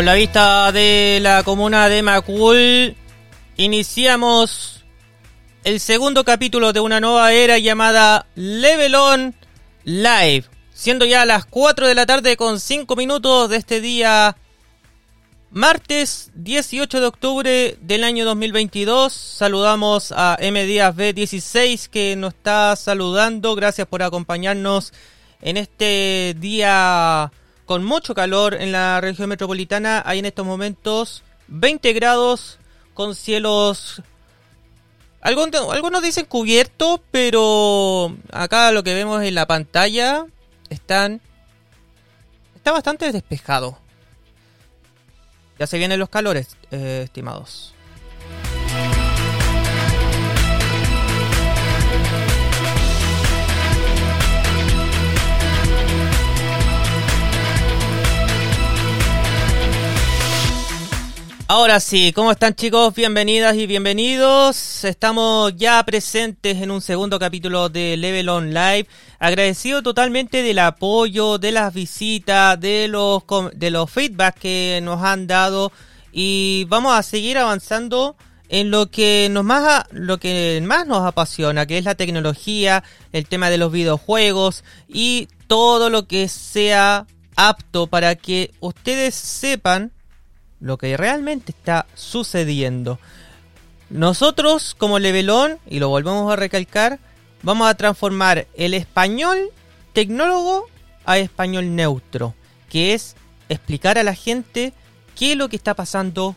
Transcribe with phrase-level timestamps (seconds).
[0.00, 2.96] Con la vista de la comuna de Macul,
[3.58, 4.82] iniciamos
[5.62, 9.34] el segundo capítulo de una nueva era llamada Level On
[9.84, 10.46] Live.
[10.72, 14.38] Siendo ya las 4 de la tarde con 5 minutos de este día
[15.50, 19.12] martes 18 de octubre del año 2022.
[19.12, 23.54] Saludamos a M Díaz B16 que nos está saludando.
[23.54, 24.94] Gracias por acompañarnos
[25.42, 27.30] en este día
[27.70, 30.02] con mucho calor en la región metropolitana.
[30.04, 32.58] Hay en estos momentos 20 grados
[32.94, 34.02] con cielos...
[35.20, 40.26] Algunos, dicen cubiertos, pero acá lo que vemos en la pantalla
[40.68, 41.20] están...
[42.56, 43.78] Está bastante despejado.
[45.56, 47.72] Ya se vienen los calores, eh, estimados.
[61.52, 62.94] Ahora sí, ¿cómo están chicos?
[62.94, 64.84] Bienvenidas y bienvenidos.
[64.84, 68.86] Estamos ya presentes en un segundo capítulo de Level On Live.
[69.18, 75.26] Agradecido totalmente del apoyo, de las visitas, de los, de los feedback que nos han
[75.26, 75.72] dado
[76.12, 78.14] y vamos a seguir avanzando
[78.48, 83.26] en lo que nos más lo que más nos apasiona, que es la tecnología, el
[83.26, 89.90] tema de los videojuegos y todo lo que sea apto para que ustedes sepan
[90.60, 92.98] lo que realmente está sucediendo.
[93.88, 97.00] Nosotros, como Levelón, y lo volvemos a recalcar,
[97.42, 99.50] vamos a transformar el español
[99.92, 100.66] tecnólogo
[101.04, 102.34] a español neutro,
[102.68, 103.16] que es
[103.48, 104.72] explicar a la gente
[105.18, 106.36] qué es lo que está pasando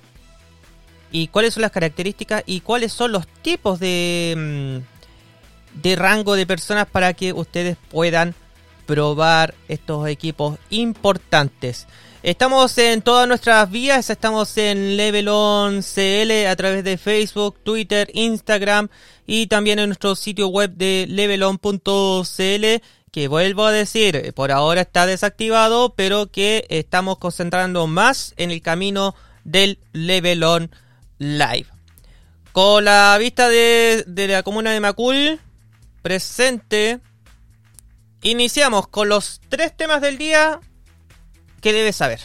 [1.11, 6.47] y cuáles son las características y cuáles son los tipos de, mm, de rango de
[6.47, 8.33] personas para que ustedes puedan
[8.87, 11.87] probar estos equipos importantes.
[12.23, 18.87] Estamos en todas nuestras vías, estamos en Levelon CL a través de Facebook, Twitter, Instagram
[19.27, 22.65] y también en nuestro sitio web de levelon.cl
[23.11, 28.61] que vuelvo a decir, por ahora está desactivado, pero que estamos concentrando más en el
[28.61, 30.71] camino del Levelon
[31.17, 31.67] Live.
[32.53, 35.41] Con la vista de, de la comuna de Macul
[36.01, 37.01] presente,
[38.21, 40.61] iniciamos con los tres temas del día
[41.63, 42.19] ¿Qué debes saber?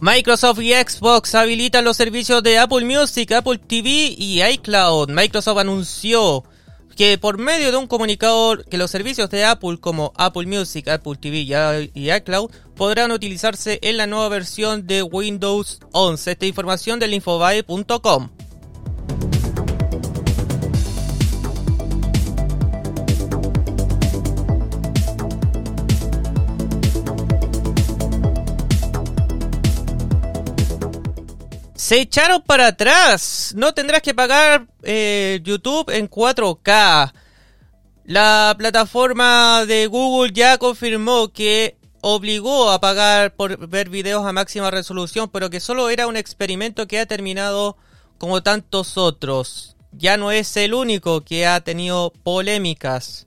[0.00, 5.08] Microsoft y Xbox habilitan los servicios de Apple Music, Apple TV y iCloud.
[5.08, 6.42] Microsoft anunció
[6.96, 11.14] que por medio de un comunicado que los servicios de Apple como Apple Music, Apple
[11.14, 11.46] TV
[11.94, 12.50] y iCloud
[12.80, 16.30] podrán utilizarse en la nueva versión de Windows 11.
[16.30, 18.30] Esta información del infobae.com.
[31.74, 33.52] Se echaron para atrás.
[33.54, 37.12] No tendrás que pagar eh, YouTube en 4K.
[38.06, 44.70] La plataforma de Google ya confirmó que obligó a pagar por ver videos a máxima
[44.70, 47.76] resolución, pero que solo era un experimento que ha terminado
[48.18, 49.76] como tantos otros.
[49.92, 53.26] Ya no es el único que ha tenido polémicas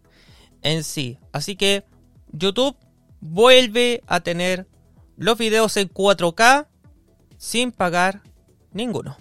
[0.61, 1.17] en sí.
[1.31, 1.83] Así que
[2.31, 2.75] YouTube
[3.19, 4.67] vuelve a tener
[5.17, 6.67] los videos en 4K
[7.37, 8.21] sin pagar
[8.71, 9.17] Ninguno.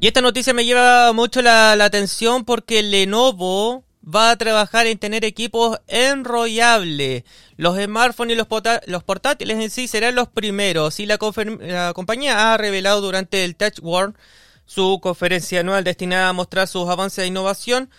[0.00, 5.24] Y esta noticia me lleva mucho la, atención porque Lenovo va a trabajar en tener
[5.24, 7.24] equipos enrollables.
[7.56, 8.46] Los smartphones y los,
[8.86, 11.00] los, portátiles en sí serán los primeros.
[11.00, 11.18] Y la,
[11.60, 14.14] la compañía ha revelado durante el Touch World
[14.66, 17.90] su conferencia anual destinada a mostrar sus avances de innovación,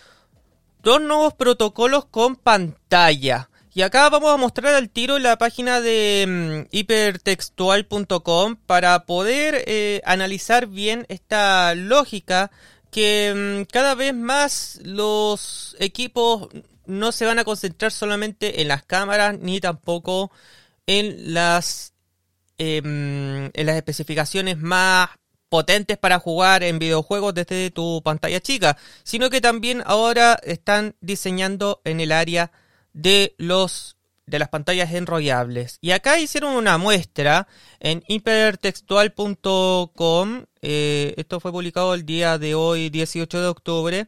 [0.82, 3.49] dos nuevos protocolos con pantalla.
[3.72, 10.00] Y acá vamos a mostrar al tiro la página de mm, hipertextual.com para poder eh,
[10.04, 12.50] analizar bien esta lógica
[12.90, 16.48] que mm, cada vez más los equipos
[16.86, 20.32] no se van a concentrar solamente en las cámaras ni tampoco
[20.86, 21.94] en las
[22.58, 25.10] em, en las especificaciones más
[25.48, 31.80] potentes para jugar en videojuegos desde tu pantalla chica, sino que también ahora están diseñando
[31.84, 32.50] en el área
[32.92, 33.96] de los
[34.30, 35.78] de las pantallas enrollables.
[35.80, 37.48] Y acá hicieron una muestra
[37.80, 40.44] en hipertextual.com.
[40.62, 44.06] Eh, esto fue publicado el día de hoy, 18 de octubre.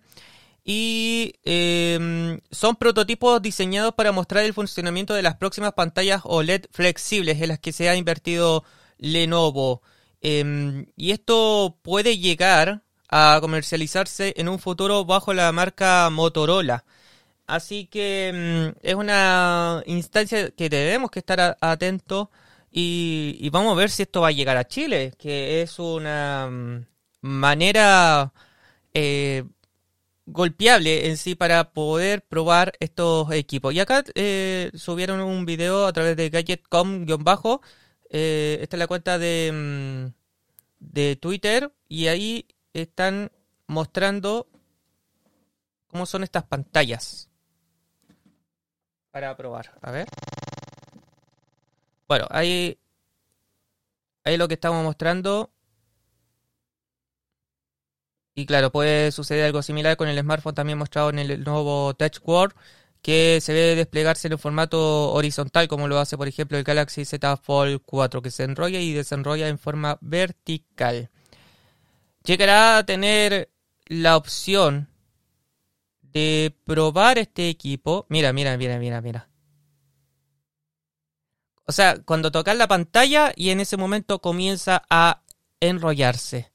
[0.64, 7.43] y em, son prototipos diseñados para mostrar el funcionamiento de las próximas pantallas OLED flexibles
[7.43, 8.62] en las que se ha invertido
[8.99, 9.82] Lenovo.
[10.20, 16.84] Em, y esto puede llegar a comercializarse en un futuro bajo la marca Motorola.
[17.52, 22.28] Así que em, es una instancia que debemos que estar atentos
[22.70, 26.49] y, vamos a ver si esto va a llegar a Chile, que es una
[27.20, 28.32] manera
[28.94, 29.44] eh,
[30.26, 33.75] golpeable en sí para poder probar estos equipos.
[33.75, 37.60] Y acá eh, subieron un video a través de gadgetcom-bajo.
[38.10, 40.12] Eh, esta es la cuenta de, mm,
[40.81, 43.31] de Twitter y ahí están
[43.66, 44.48] mostrando
[45.88, 47.31] cómo son estas pantallas
[49.12, 49.73] para probar.
[49.81, 50.09] A ver.
[52.09, 52.79] Bueno, ahí,
[54.25, 55.53] ahí lo que estamos mostrando
[58.35, 62.19] y claro, puede suceder algo similar con el smartphone también mostrado en el nuevo Touch
[62.25, 62.55] World,
[63.03, 67.05] que se ve desplegarse en un formato horizontal, como lo hace por ejemplo el Galaxy
[67.05, 71.11] Z Fold 4, que se enrolla y desenrolla en forma vertical.
[72.25, 73.50] Llegará a tener
[73.87, 74.88] la opción
[76.12, 78.06] de probar este equipo.
[78.09, 79.29] Mira, mira, mira, mira, mira.
[81.64, 85.23] O sea, cuando tocas la pantalla y en ese momento comienza a
[85.61, 86.53] enrollarse.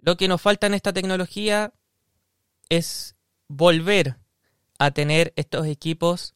[0.00, 1.72] Lo que nos falta en esta tecnología
[2.68, 3.16] es
[3.48, 4.18] volver
[4.78, 6.34] a tener estos equipos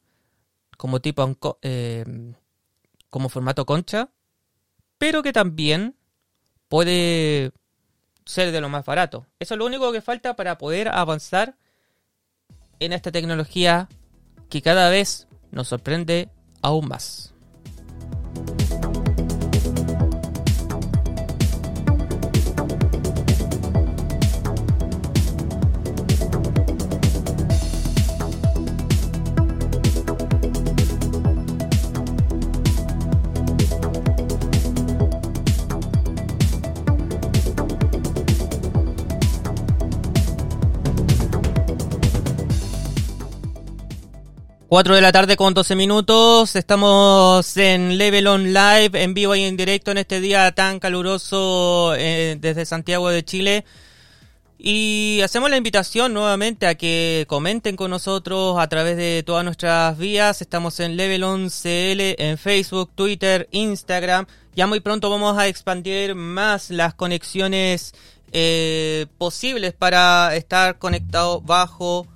[0.77, 2.35] como tipo eh,
[3.09, 4.11] como formato concha,
[4.99, 5.97] pero que también
[6.69, 7.53] puede
[8.25, 9.27] ser de lo más barato.
[9.39, 11.57] Eso es lo único que falta para poder avanzar
[12.81, 13.89] en esta tecnología
[14.49, 16.29] que cada vez nos sorprende
[16.63, 17.32] aún más.
[44.73, 46.57] 4 de la tarde con 12 minutos.
[46.57, 51.95] Estamos en Level On Live, en vivo y en directo en este día tan caluroso
[51.95, 53.67] eh, desde Santiago de Chile.
[54.57, 59.99] Y hacemos la invitación nuevamente a que comenten con nosotros a través de todas nuestras
[59.99, 60.41] vías.
[60.41, 64.25] Estamos en Level On CL en Facebook, Twitter, Instagram.
[64.57, 67.93] Ya muy pronto vamos a expandir más las conexiones
[68.33, 72.07] eh, posibles para estar conectado bajo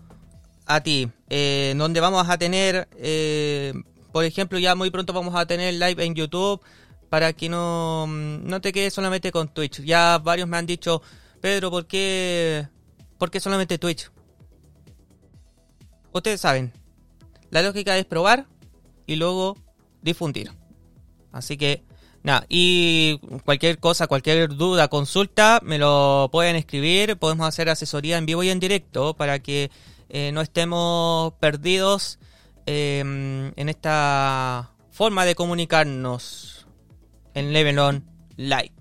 [0.67, 3.73] a ti, eh, donde vamos a tener, eh,
[4.13, 6.61] por ejemplo, ya muy pronto vamos a tener live en YouTube
[7.09, 9.83] para que no, no te quedes solamente con Twitch.
[9.83, 11.03] Ya varios me han dicho,
[11.41, 12.67] Pedro, ¿por qué,
[13.17, 14.11] ¿por qué solamente Twitch?
[16.13, 16.73] Ustedes saben,
[17.51, 18.47] la lógica es probar
[19.07, 19.57] y luego
[20.03, 20.51] difundir.
[21.31, 21.85] Así que,
[22.23, 27.19] nada, y cualquier cosa, cualquier duda, consulta, me lo pueden escribir.
[27.19, 29.71] Podemos hacer asesoría en vivo y en directo para que
[30.09, 32.19] eh, no estemos perdidos
[32.67, 36.67] em, en esta forma de comunicarnos
[37.35, 38.05] en Levelon
[38.37, 38.76] Live.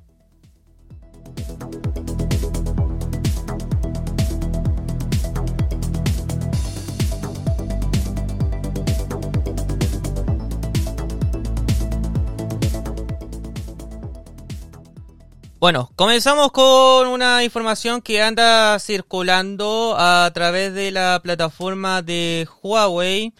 [15.65, 23.33] Bueno, comenzamos con una información que anda circulando a través de la plataforma de Huawei,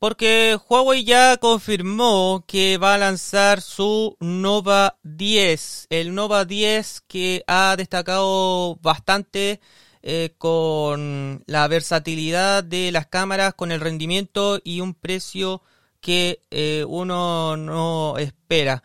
[0.00, 7.44] porque Huawei ya confirmó que va a lanzar su Nova 10, el Nova 10 que
[7.46, 9.60] ha destacado bastante
[10.02, 15.62] eh, con la versatilidad de las cámaras, con el rendimiento y un precio
[16.00, 18.82] que eh, uno no espera.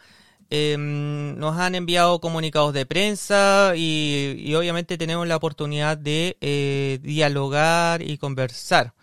[0.49, 8.01] Em, nos han enviado comunicados de prensa y, obviamente tenemos la oportunidad de eh, dialogar
[8.01, 8.93] y conversar.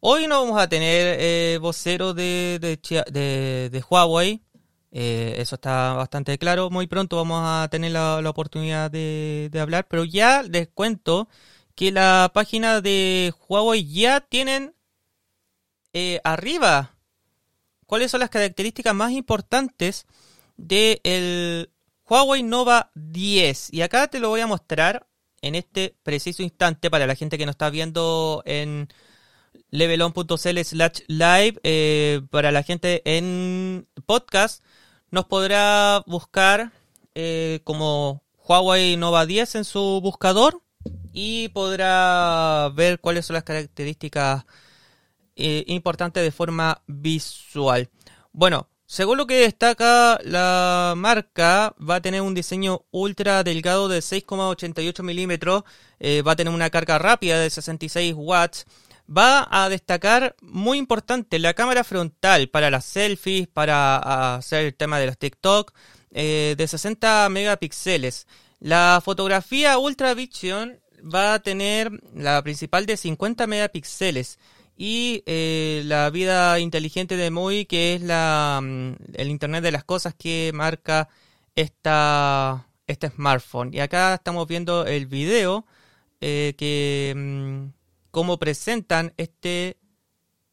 [0.00, 4.42] Hoy no vamos a tener eh, voceros de, de, Huawei,
[4.90, 6.70] eh, eso está bastante claro.
[6.70, 11.28] Muy pronto vamos a tener la, oportunidad de, de, hablar, pero ya les cuento
[11.74, 14.74] que la página de Huawei ya tienen
[16.24, 16.96] arriba
[17.86, 20.06] cuáles son las características más importantes
[20.56, 21.70] del el
[22.08, 23.72] Huawei Nova 10.
[23.72, 25.06] Y acá te lo voy a mostrar
[25.40, 28.88] en este preciso instante para la gente que nos está viendo en
[29.70, 31.60] levelon.cl slash live.
[31.62, 34.64] Eh, para la gente en podcast
[35.10, 36.72] nos podrá buscar
[37.14, 40.62] eh, como Huawei Nova 10 en su buscador
[41.12, 44.44] y podrá ver cuáles son las características
[45.36, 47.90] eh, importantes de forma visual.
[48.32, 54.00] Bueno, según lo que destaca la marca, va a tener un diseño ultra delgado de
[54.00, 55.64] 6,88 milímetros,
[55.98, 58.66] eh, va a tener una carga rápida de 66 watts,
[59.08, 64.98] va a destacar muy importante la cámara frontal para las selfies, para hacer el tema
[64.98, 65.72] de los TikTok,
[66.10, 68.26] eh, de 60 megapíxeles.
[68.60, 74.38] La fotografía Ultra Vision va a tener la principal de 50 megapíxeles
[74.82, 79.84] y eh, la vida inteligente de MUI, que es la, mm, el Internet de las
[79.84, 81.08] Cosas que marca
[81.54, 83.72] esta, este smartphone.
[83.72, 85.66] Y acá estamos viendo el video
[86.20, 87.66] eh, que mm,
[88.10, 89.76] cómo presentan este,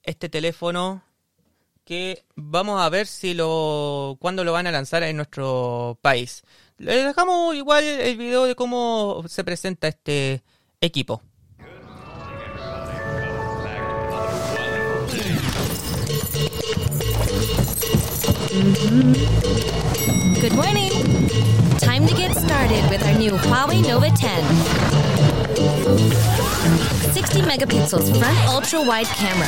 [0.03, 1.03] este teléfono
[1.83, 6.43] que vamos a ver si lo cuándo lo van a lanzar en nuestro país.
[6.77, 10.43] Les dejamos igual el video de cómo se presenta este
[10.81, 11.23] equipo.
[18.59, 20.91] Good morning.
[21.77, 24.43] Time to get started with our new Huawei Nova 10.
[27.13, 29.47] 60 megapixels front ultra wide camera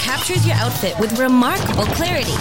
[0.00, 2.32] captures your outfit with remarkable clarity.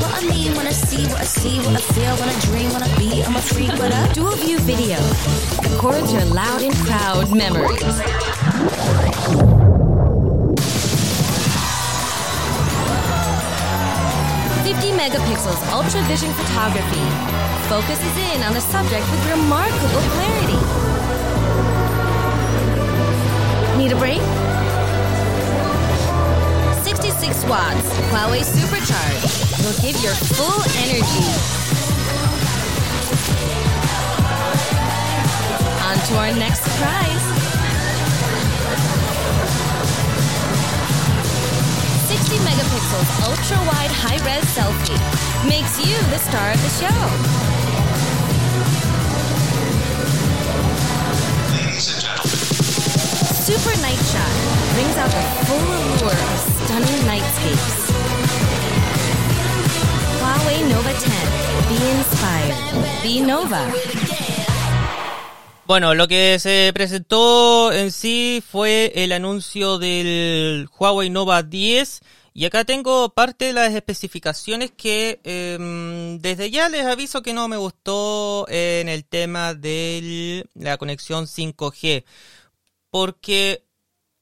[0.00, 2.72] What I mean when I see what I see, what I feel, when I dream,
[2.72, 4.12] when I be, I'm a freak, what up?
[4.14, 4.98] Dual view video
[5.70, 8.41] records your loud and proud memories.
[8.62, 8.70] 50
[14.94, 17.02] megapixels ultra vision photography
[17.68, 20.60] focuses in on the subject with remarkable clarity.
[23.78, 24.22] Need a break?
[26.84, 29.26] 66 watts Huawei Supercharge
[29.64, 31.26] will give your full energy.
[35.82, 37.31] On to our next surprise.
[42.92, 44.98] Megapixels ultra wide high res selfie
[45.48, 47.02] makes you the star of the show.
[53.42, 54.32] Super Night Shot
[54.74, 57.80] brings out the full allure of stunning nightscapes.
[60.20, 61.12] Huawei Nova 10.
[61.68, 62.56] Be inspired.
[63.02, 63.72] Be Nova.
[65.66, 72.02] Bueno, lo que se presentó en sí fue el anuncio del Huawei Nova 10
[72.34, 77.46] y acá tengo parte de las especificaciones que em, desde ya les aviso que no
[77.48, 82.04] me gustó en el tema de la conexión 5G
[82.90, 83.64] porque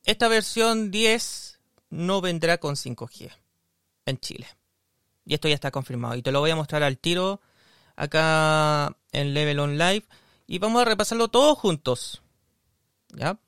[0.04, 3.30] esta versión 10 no vendrá con 5G
[4.06, 4.46] en Chile.
[5.24, 7.40] Y esto ya está confirmado y te lo voy a mostrar al tiro
[7.94, 10.04] acá en Level On Live
[10.46, 12.22] y vamos a repasarlo todos juntos.
[13.14, 13.38] ¿Ya?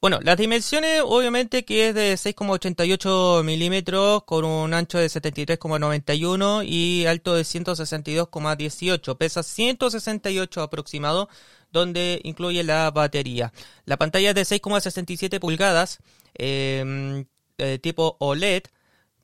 [0.00, 7.06] Bueno, las dimensiones obviamente que es de 6,88 milímetros con un ancho de 73,91 y
[7.06, 9.16] alto de 162,18.
[9.16, 11.28] Pesa 168 aproximado,
[11.72, 13.52] donde incluye la batería.
[13.86, 15.98] La pantalla es de 6,67 pulgadas,
[16.34, 17.24] eh,
[17.58, 18.64] eh, tipo OLED,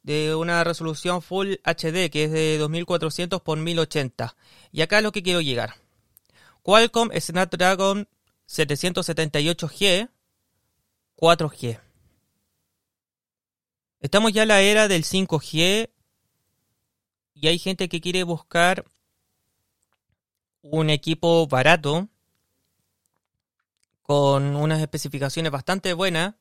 [0.02, 4.36] de una resolución Full HD que es de 2400 x 1080.
[4.72, 5.74] Y acá es lo que quiero llegar.
[6.62, 8.08] Qualcomm Snapdragon
[8.48, 10.08] 778G
[11.22, 11.78] 4G.
[14.00, 15.88] Estamos ya en la era del 5G
[17.34, 18.84] y hay gente que quiere buscar
[20.62, 22.08] un equipo barato
[24.02, 26.34] con unas especificaciones bastante buenas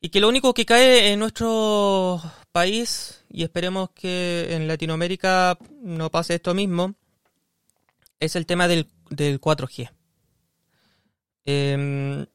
[0.00, 6.08] y que lo único que cae en nuestro país y esperemos que en Latinoamérica no
[6.08, 6.94] pase esto mismo
[8.20, 9.90] es el tema del, del 4G.
[11.46, 12.26] Eh,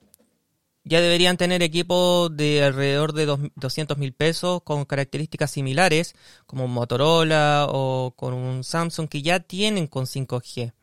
[0.86, 3.25] ya deberían tener equipos de alrededor de
[3.56, 6.15] 200 mil pesos con características similares,
[6.46, 10.74] como un Motorola o con un Samsung que ya tienen con 5G.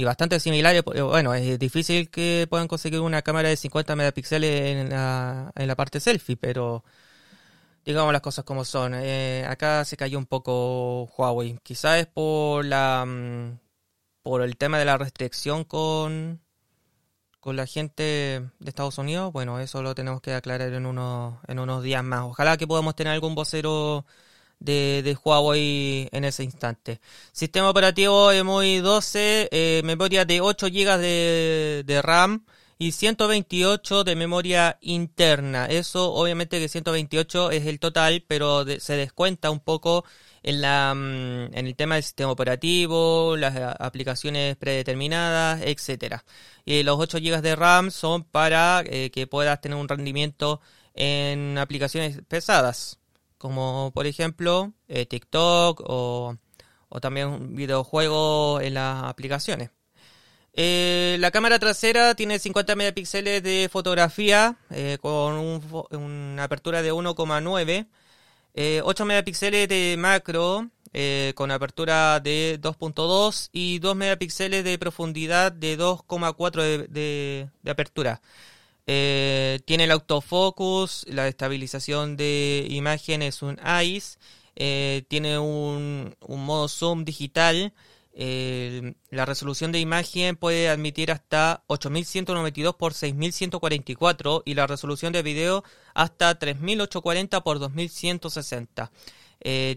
[0.00, 4.90] Y bastante similares, bueno, es difícil que puedan conseguir una cámara de 50 megapíxeles en
[4.90, 6.84] la, en la parte selfie, pero
[7.84, 8.94] digamos las cosas como son.
[8.94, 11.58] Eh, acá se cayó un poco Huawei.
[11.62, 13.58] Quizás es por la mm,
[14.22, 16.40] por el tema de la restricción con
[17.40, 18.02] con la gente
[18.58, 19.32] de Estados Unidos.
[19.32, 22.22] Bueno, eso lo tenemos que aclarar en unos en unos días más.
[22.24, 24.04] Ojalá que podamos tener algún vocero
[24.60, 27.00] de, de Huawei en ese instante.
[27.32, 32.44] Sistema operativo MUI 12, eh, memoria de 8 GB de, de RAM
[32.78, 35.66] y 128 de memoria interna.
[35.66, 40.04] Eso obviamente que 128 es el total, pero se descuenta un poco
[40.42, 46.24] en, la, mm, en el tema del sistema operativo, las aplicaciones predeterminadas, etcétera.
[46.64, 50.60] Y los 8 GB de RAM son para eh, que puedas tener un rendimiento
[50.94, 52.98] en aplicaciones pesadas,
[53.38, 56.36] como por ejemplo eh, TikTok o,
[56.88, 59.70] o también videojuegos en las aplicaciones.
[60.60, 65.62] Eh, la cámara trasera tiene 50 megapíxeles de fotografía eh, con
[65.92, 67.86] una apertura de 1,9,
[68.82, 70.68] 8 megapíxeles de macro
[71.36, 78.20] con apertura de 2.2 y 2 megapíxeles de profundidad de 2,4 de, apertura.
[78.88, 84.18] Eh, tiene el autofocus, la estabilización de imagen es un ICE,
[84.56, 87.72] eh, tiene un, modo zoom digital,
[88.18, 95.22] eh, la resolución de imagen puede admitir hasta 8192 x 6144 y la resolución de
[95.22, 98.90] video hasta 3840 x 2160.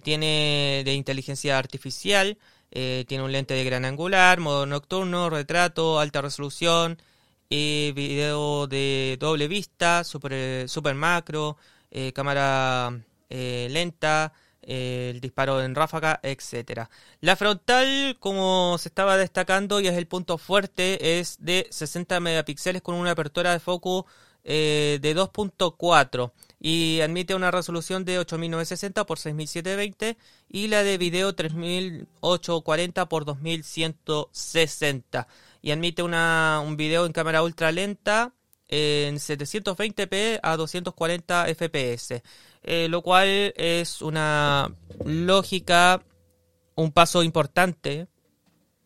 [0.03, 2.37] tiene de inteligencia artificial,
[2.71, 6.97] tiene un lente de gran angular, modo nocturno, retrato, alta resolución,
[7.53, 11.57] eh, video de doble vista, super, super macro,
[11.91, 12.97] eh, cámara
[13.29, 14.31] eh, lenta,
[14.61, 16.89] el disparo en ráfaga, etcétera.
[17.19, 22.81] La frontal, como se estaba destacando y es el punto fuerte, es de 60 megapíxeles
[22.81, 24.05] con una apertura de foco
[24.43, 30.17] de 2.4 y admite una resolución de 8960 x 6720
[30.49, 35.27] y la de video 3840 x 2160
[35.61, 38.33] y admite una, un video en cámara ultra lenta
[38.67, 42.21] en 720p a 240 fps,
[42.63, 44.71] eh, lo cual es una
[45.03, 46.03] lógica,
[46.75, 48.07] un paso importante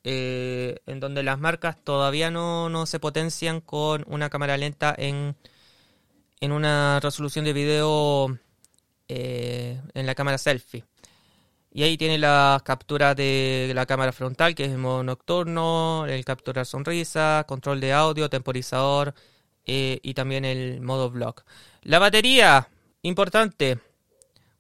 [0.03, 5.35] eh, en donde las marcas todavía no, no, se potencian con una cámara lenta en,
[6.39, 8.39] en una resolución de video
[9.09, 10.85] eh, en la cámara selfie.
[11.71, 16.23] Y ahí tiene la captura de la cámara frontal, que es el modo nocturno, el
[16.23, 19.13] capturar sonrisa, control de audio, temporizador
[19.65, 21.43] y también el modo vlog.
[21.81, 22.69] La batería,
[23.05, 23.79] importante,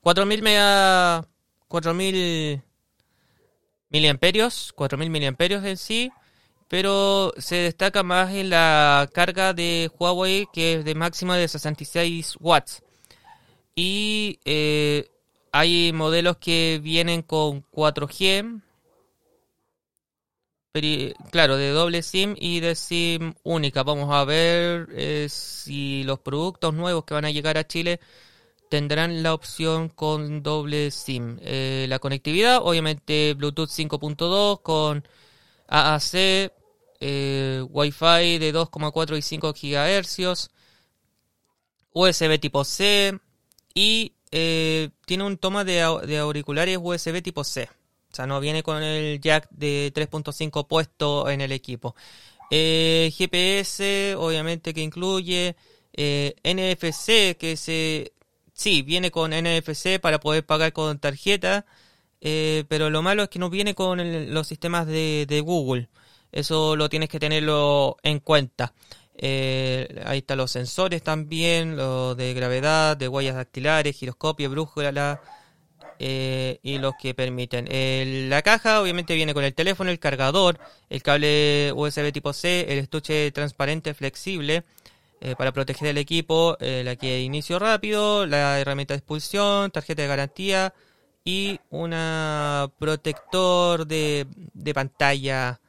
[0.01, 1.27] 4000 mega,
[1.67, 2.61] 4000
[3.89, 6.11] miliamperios, 4000 miliamperios en sí,
[6.67, 12.35] pero se destaca más en la carga de Huawei que es de máxima de 66
[12.39, 12.83] watts.
[13.75, 15.09] Y eh,
[15.51, 18.61] hay modelos que vienen con 4G,
[21.31, 23.83] claro, de doble SIM y de SIM única.
[23.83, 27.99] Vamos a ver eh, si los productos nuevos que van a llegar a Chile
[28.69, 31.37] tendrán la opción con doble SIM.
[31.41, 35.07] Eh, la conectividad, obviamente Bluetooth 5.2 con
[35.67, 36.51] AAC,
[36.99, 40.49] eh, Wi-Fi de 2,4 y 5 GHz,
[41.93, 43.17] USB tipo C
[43.73, 47.69] y eh, tiene un toma de, auriculares USB tipo C.
[48.11, 51.95] O sea, no viene con el jack de 3.5 puesto en el equipo.
[52.51, 55.55] Eh, GPS, obviamente que incluye.
[55.97, 58.14] NFC, que se...
[58.55, 61.65] Sí, viene con NFC para poder pagar con tarjeta.
[62.69, 65.89] pero lo malo es que no viene con los sistemas de, de Google.
[66.31, 68.73] Eso lo tienes que tenerlo en cuenta.
[69.17, 75.21] Eh, ahí están los sensores también, los de gravedad, de huellas dactilares, giroscopio, brújula
[75.99, 77.67] eh, y los que permiten.
[78.29, 82.79] la caja obviamente viene con el teléfono, el cargador, el cable USB tipo C, el
[82.79, 84.65] estuche transparente flexible
[85.25, 90.03] eh, para proteger el equipo, la que de inicio rápido, la herramienta de expulsión, tarjeta
[90.03, 90.73] de garantía
[91.25, 94.27] y una protector de,
[94.73, 95.59] pantalla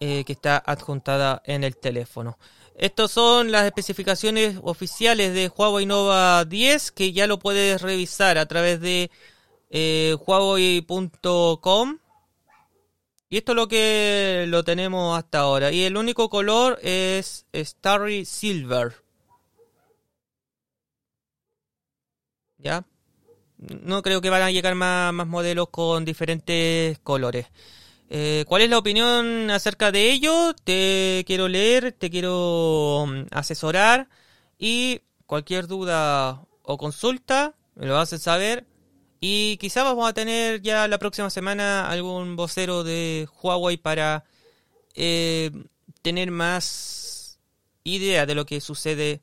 [0.00, 2.38] eh, que está adjuntada en el teléfono.
[2.74, 8.46] Estas son las especificaciones oficiales de Huawei Nova 10 que ya lo puedes revisar a
[8.46, 9.10] través de
[9.70, 11.98] eh, huawei.com.
[13.28, 15.72] Y esto es lo que lo tenemos hasta ahora.
[15.72, 18.94] Y el único color es Starry Silver.
[22.58, 22.84] ¿Ya?
[23.58, 27.46] No creo que van a llegar más, más modelos con diferentes colores.
[28.08, 30.54] Eh, ¿Cuál es la opinión acerca de ello?
[30.64, 34.08] Te quiero leer, te quiero mm, asesorar
[34.58, 38.66] y cualquier duda o consulta me lo haces saber.
[39.20, 44.24] Y quizá vamos a tener ya la próxima semana algún vocero de Huawei para
[44.94, 45.50] eh,
[46.02, 47.38] tener más
[47.84, 49.22] idea de lo que sucede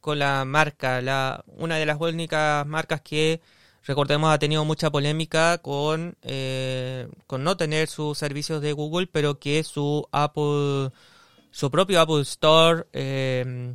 [0.00, 3.40] con la marca, la, una de las únicas marcas que
[3.84, 9.38] recordemos, ha tenido mucha polémica con, eh, con no tener sus servicios de Google, pero
[9.38, 10.90] que su Apple
[11.56, 13.74] su propio Apple Store, eh,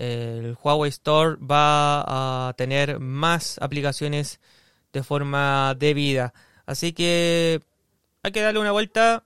[0.00, 4.40] el Huawei Store va a tener más aplicaciones
[4.94, 6.32] de forma debida.
[6.64, 7.60] Así que
[8.22, 9.24] hay que darle una vuelta,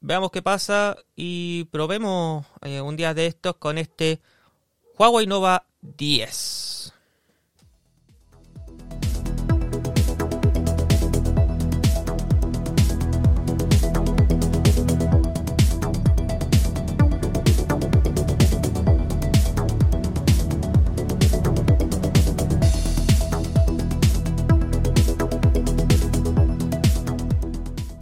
[0.00, 4.20] veamos qué pasa y probemos eh, un día de estos con este
[4.98, 6.91] Huawei Nova 10.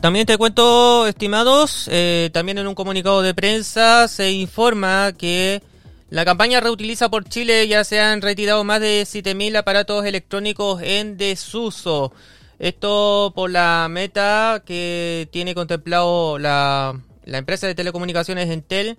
[0.01, 5.63] También te cuento, estimados, eh, también en un comunicado de prensa se informa que
[6.09, 11.19] la campaña Reutiliza por Chile ya se han retirado más de 7.000 aparatos electrónicos en
[11.19, 12.15] desuso.
[12.59, 18.97] Esto por la meta que tiene contemplado la, la empresa de telecomunicaciones Entel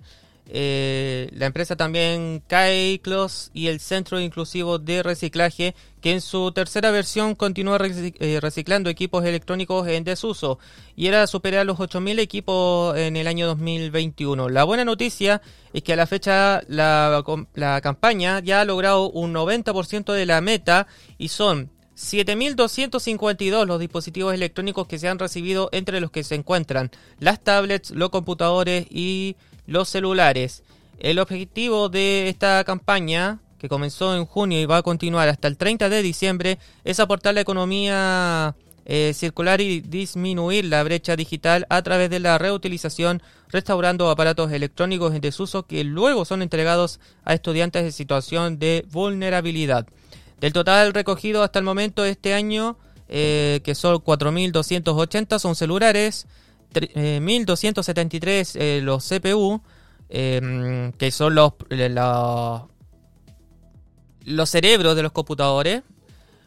[0.48, 6.90] eh, la empresa también Caiclos y el Centro Inclusivo de Reciclaje, que en su tercera
[6.90, 10.58] versión continúa eh, reciclando equipos electrónicos en desuso
[10.96, 14.48] y era superar los 8.000 equipos en el año 2021.
[14.48, 15.40] La buena noticia
[15.72, 17.24] es que a la fecha la,
[17.54, 24.34] la campaña ya ha logrado un 90% de la meta y son 7.252 los dispositivos
[24.34, 29.36] electrónicos que se han recibido entre los que se encuentran las tablets, los computadores y
[29.66, 30.62] los celulares.
[30.98, 35.56] El objetivo de esta campaña, que comenzó en junio y va a continuar hasta el
[35.56, 41.82] 30 de diciembre, es aportar la economía eh, circular y disminuir la brecha digital a
[41.82, 47.84] través de la reutilización, restaurando aparatos electrónicos en desuso que luego son entregados a estudiantes
[47.84, 49.86] en situación de vulnerabilidad.
[50.40, 52.76] Del total recogido hasta el momento este año,
[53.08, 56.26] eh, que son 4.280, son celulares,
[56.72, 59.62] 1273 eh, eh, los CPU,
[60.08, 61.52] em, que son los,
[64.24, 65.82] los cerebros de los computadores,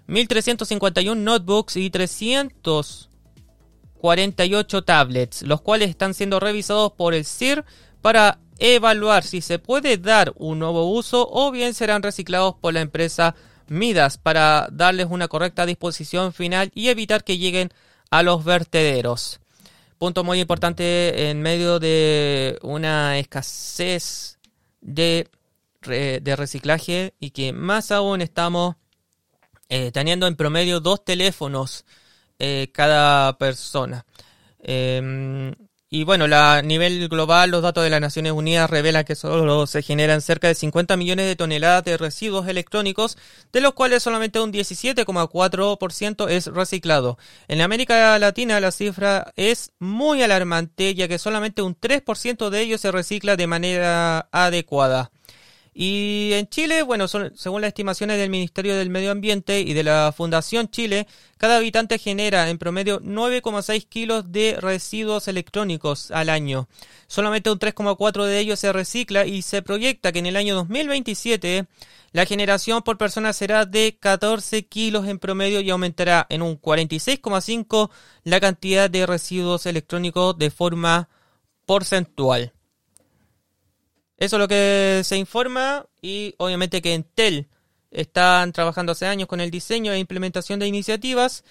[0.07, 7.65] 1351 notebooks y 348 tablets, los cuales están siendo revisados por el CIR
[8.01, 12.81] para evaluar si se puede dar un nuevo uso o bien serán reciclados por la
[12.81, 13.35] empresa
[13.67, 17.71] Midas para darles una correcta disposición final y evitar que lleguen
[18.11, 19.39] a los vertederos.
[19.97, 24.39] Punto muy importante en medio de una escasez
[24.81, 25.29] de,
[25.81, 28.75] de reciclaje y que más aún estamos
[29.69, 31.85] eh, teniendo en promedio dos teléfonos
[32.37, 34.05] eh, cada persona.
[34.59, 35.53] Em,
[35.95, 39.81] y bueno, a nivel global, los datos de las Naciones Unidas revelan que solo se
[39.81, 43.17] generan cerca de 50 millones de toneladas de residuos electrónicos,
[43.53, 47.17] de los cuales solamente un 17,4% es reciclado.
[47.47, 52.81] En América Latina la cifra es muy alarmante, ya que solamente un 3% de ellos
[52.81, 55.11] se recicla de manera adecuada.
[55.77, 60.13] Y en Chile, bueno, según las estimaciones del Ministerio del Medio Ambiente y de la
[60.15, 61.05] Fundación Chile,
[61.37, 66.69] cada habitante genera en promedio 9,6 kilos de residuos electrónicos al año.
[67.07, 71.65] Solamente un 3,4 de ellos se recicla y se proyecta que en el año 2027
[72.13, 77.89] la generación por persona será de 14 kilos en promedio y aumentará en un 46,5
[78.23, 81.09] la cantidad de residuos electrónicos de forma
[81.65, 82.54] porcentual.
[84.17, 87.49] Eso es lo que se informa y obviamente que Entel
[87.91, 91.43] están trabajando hace años con el diseño e implementación de iniciativas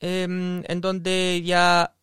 [0.00, 1.94] em, en donde ya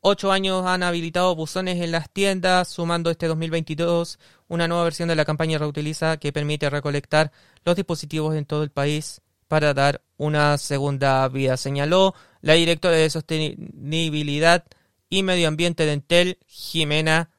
[0.00, 4.18] ocho años han habilitado buzones en las tiendas, sumando este 2022
[4.48, 7.32] una nueva versión de la campaña Reutiliza que permite recolectar
[7.64, 13.10] los dispositivos en todo el país para dar una segunda vida, señaló la directora de
[13.10, 14.64] Sostenibilidad
[15.10, 17.30] y Medio Ambiente de Entel, Jimena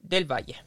[0.00, 0.65] del Valle.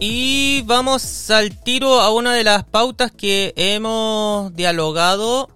[0.00, 5.48] Y vamos al tiro a una de las pautas que hemos dialogado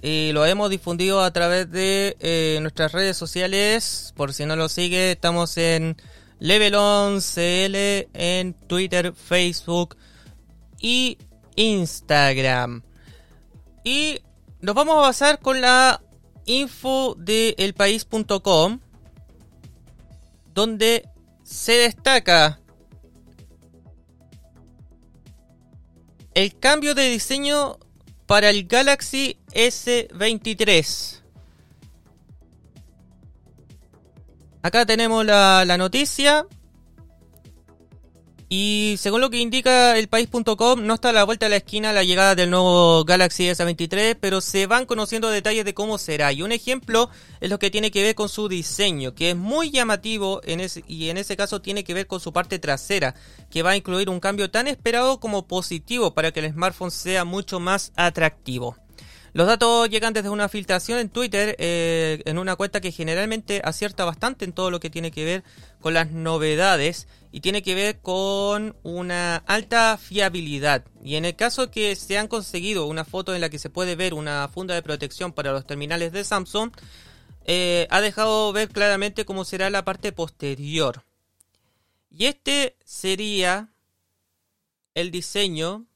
[0.00, 4.14] y lo hemos difundido a través de eh, nuestras redes sociales.
[4.16, 5.98] Por si no lo sigue, estamos en
[6.38, 9.98] LevelOnCL en Twitter, Facebook
[10.78, 11.18] y
[11.56, 12.82] Instagram.
[13.84, 14.20] Y
[14.62, 16.00] nos vamos a basar con la
[16.46, 17.54] info de
[20.54, 21.06] donde
[21.44, 22.60] se destaca
[26.34, 27.78] el cambio de diseño
[28.26, 31.20] para el Galaxy S23.
[34.62, 36.46] Acá tenemos la, noticia.
[38.52, 41.92] Y según lo que indica el país.com, no está a la vuelta de la esquina
[41.92, 46.32] la llegada del nuevo Galaxy S23, pero se van conociendo detalles de cómo será.
[46.32, 47.10] Y un ejemplo
[47.40, 51.10] es lo que tiene que ver con su diseño, que es muy llamativo en y
[51.10, 53.14] en ese caso tiene que ver con su parte trasera,
[53.50, 57.24] que va a incluir un cambio tan esperado como positivo para que el smartphone sea
[57.24, 58.76] mucho más atractivo.
[59.32, 64.04] Los datos llegan desde una filtración en Twitter, eh, en una cuenta que generalmente acierta
[64.04, 65.44] bastante en todo lo que tiene que ver
[65.80, 70.84] con las novedades y tiene que ver con una alta fiabilidad.
[71.04, 73.94] Y en el caso que se han conseguido una foto en la que se puede
[73.94, 76.72] ver una funda de protección para los terminales de Samsung,
[77.44, 81.04] eh, ha dejado ver claramente cómo será la parte posterior.
[82.10, 83.68] Y este sería
[84.94, 85.86] el diseño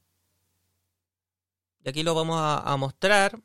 [1.84, 3.38] y aquí lo vamos a, mostrar.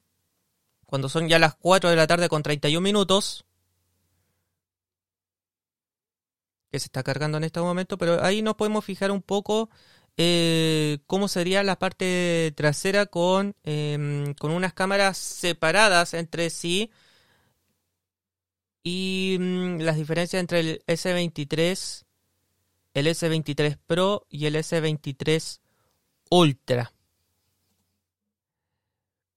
[0.86, 3.46] Cuando son ya las 4 de la tarde con 31 minutos.
[6.72, 7.98] Que se está cargando en este momento.
[7.98, 9.70] Pero ahí nos podemos fijar un poco
[10.16, 16.92] eh, cómo sería la parte trasera con, em, con unas cámaras separadas entre sí.
[18.84, 22.06] Y mm, las diferencias entre el S23,
[22.94, 25.60] el S23 Pro y el S23
[26.30, 26.94] Ultra.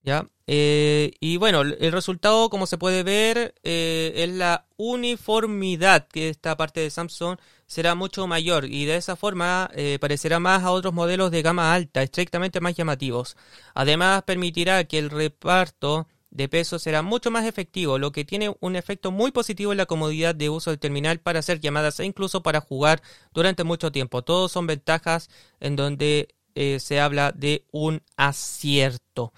[0.03, 0.27] ¿Ya?
[0.49, 6.57] Eh, y bueno, el resultado, como se puede ver, eh, es la uniformidad que esta
[6.57, 10.93] parte de Samsung será mucho mayor y de esa forma eh, parecerá más a otros
[10.93, 13.37] modelos de gama alta, estrictamente más llamativos.
[13.75, 18.75] Además, permitirá que el reparto de peso será mucho más efectivo, lo que tiene un
[18.75, 22.43] efecto muy positivo en la comodidad de uso del terminal para hacer llamadas e incluso
[22.43, 24.23] para jugar durante mucho tiempo.
[24.23, 29.33] Todos son ventajas en donde se habla de un acierto.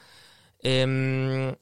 [0.64, 1.54] Em,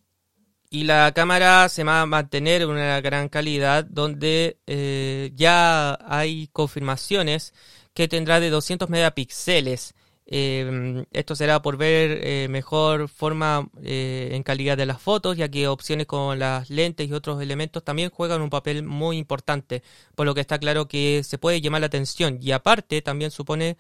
[0.71, 6.49] y la cámara se va a mantener en una gran calidad donde eh, ya hay
[6.53, 7.53] confirmaciones
[7.95, 9.95] que tendrá de 200 megapíxeles.
[10.27, 15.49] Em, esto será por ver eh, mejor forma eh, en calidad de las fotos, ya
[15.51, 19.83] que opciones con las lentes y otros elementos también juegan un papel muy importante,
[20.15, 23.77] por lo que está claro que se puede llamar la atención y aparte también supone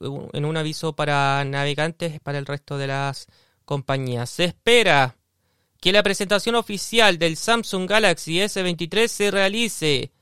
[0.00, 3.28] en un aviso para navegantes para el resto de las
[3.64, 4.26] compañía.
[4.26, 5.16] Se espera
[5.80, 10.12] que la presentación oficial del Samsung Galaxy S23 se realice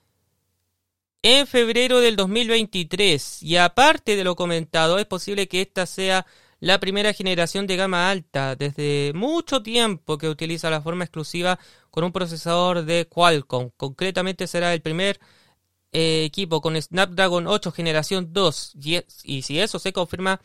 [1.22, 6.26] en febrero del 2023 y aparte de lo comentado es posible que esta sea
[6.60, 11.58] la primera generación de gama alta desde mucho tiempo que utiliza la forma exclusiva
[11.90, 13.70] con un procesador de Qualcomm.
[13.76, 15.20] Concretamente será el primer
[15.92, 20.40] eh, equipo con Snapdragon 8 generación 2 y, y si eso se confirma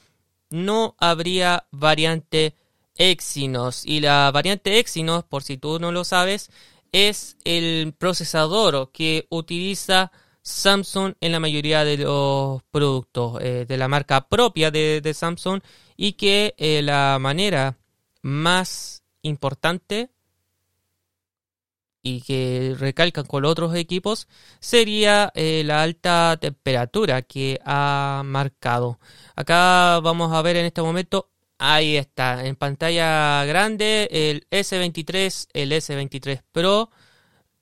[0.49, 2.55] no habría variante
[2.97, 3.85] Exynos.
[3.85, 6.49] Y la variante Exynos, por si tú no lo sabes,
[6.91, 13.87] es el procesador que utiliza Samsung en la mayoría de los productos eh, de la
[13.87, 15.61] marca propia de, Samsung
[15.97, 17.77] y que eh, la manera
[18.21, 20.11] más importante
[22.03, 24.27] y que recalcan con otros equipos
[24.59, 28.99] sería eh, la alta temperatura que ha marcado.
[29.35, 35.71] Acá vamos a ver en este momento Ahí está, en pantalla grande el S23, el
[35.71, 36.91] S23 Pro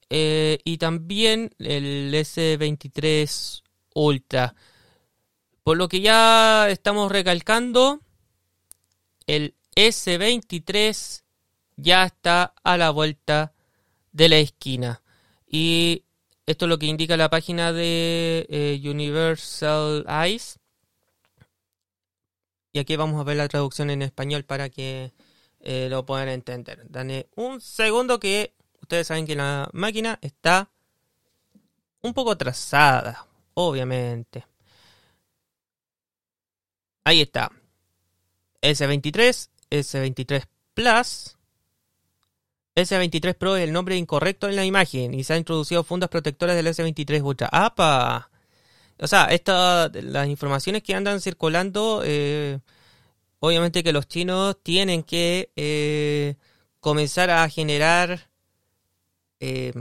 [0.10, 3.62] eh, y también el S23
[3.94, 4.56] Ultra.
[5.64, 8.02] Por lo que ya estamos recalcando,
[9.28, 11.24] el S23
[11.78, 13.54] ya está a la vuelta
[14.12, 15.04] de la esquina.
[15.48, 16.04] Y
[16.46, 20.60] esto es lo que indica la página de eh, Universal Eyes.
[22.74, 25.14] Y aquí vamos a ver la traducción en español para que
[25.60, 26.84] eh, lo puedan entender.
[26.90, 30.72] Dame un segundo que ustedes saben que la máquina está
[32.02, 34.46] un poco atrasada, obviamente.
[37.04, 37.52] Ahí está.
[38.62, 41.38] S23, S23 Plus.
[42.76, 46.56] S23 Pro es el nombre incorrecto en la imagen y se han introducido fundas protectoras
[46.56, 47.50] del S23 Ultra.
[47.52, 48.32] ¡Apa!
[49.00, 49.30] O sea,
[49.94, 52.60] las informaciones que andan circulando, eh,
[53.40, 56.36] obviamente que los chinos tienen que eh,
[56.80, 58.30] comenzar a generar
[59.40, 59.74] eh,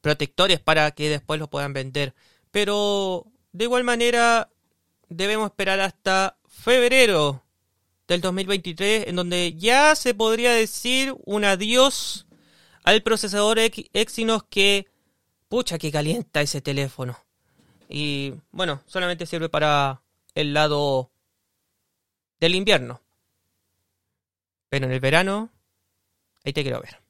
[0.00, 2.14] protectores para que después los puedan vender.
[2.50, 4.50] Pero de igual manera
[5.08, 7.44] debemos esperar hasta febrero
[8.08, 12.26] del 2023 en donde ya se podría decir un adiós
[12.84, 14.86] al procesador Exynos que
[15.48, 17.18] pucha que calienta ese teléfono
[17.90, 20.00] y bueno, solamente sirve para
[20.34, 21.10] el lado
[22.38, 23.00] del invierno.
[24.68, 25.50] Pero en el verano,
[26.44, 27.00] ahí te quiero ver.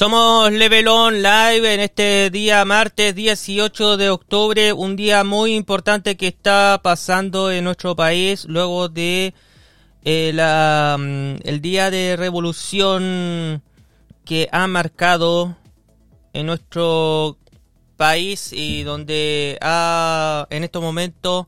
[0.00, 6.16] Somos Level On Live en este día martes 18 de octubre, un día muy importante
[6.16, 9.34] que está pasando en nuestro país luego de
[10.06, 13.62] eh, la, mm, el día de revolución
[14.24, 15.58] que ha marcado
[16.32, 17.36] en nuestro
[17.98, 21.46] país y donde ha, en estos momentos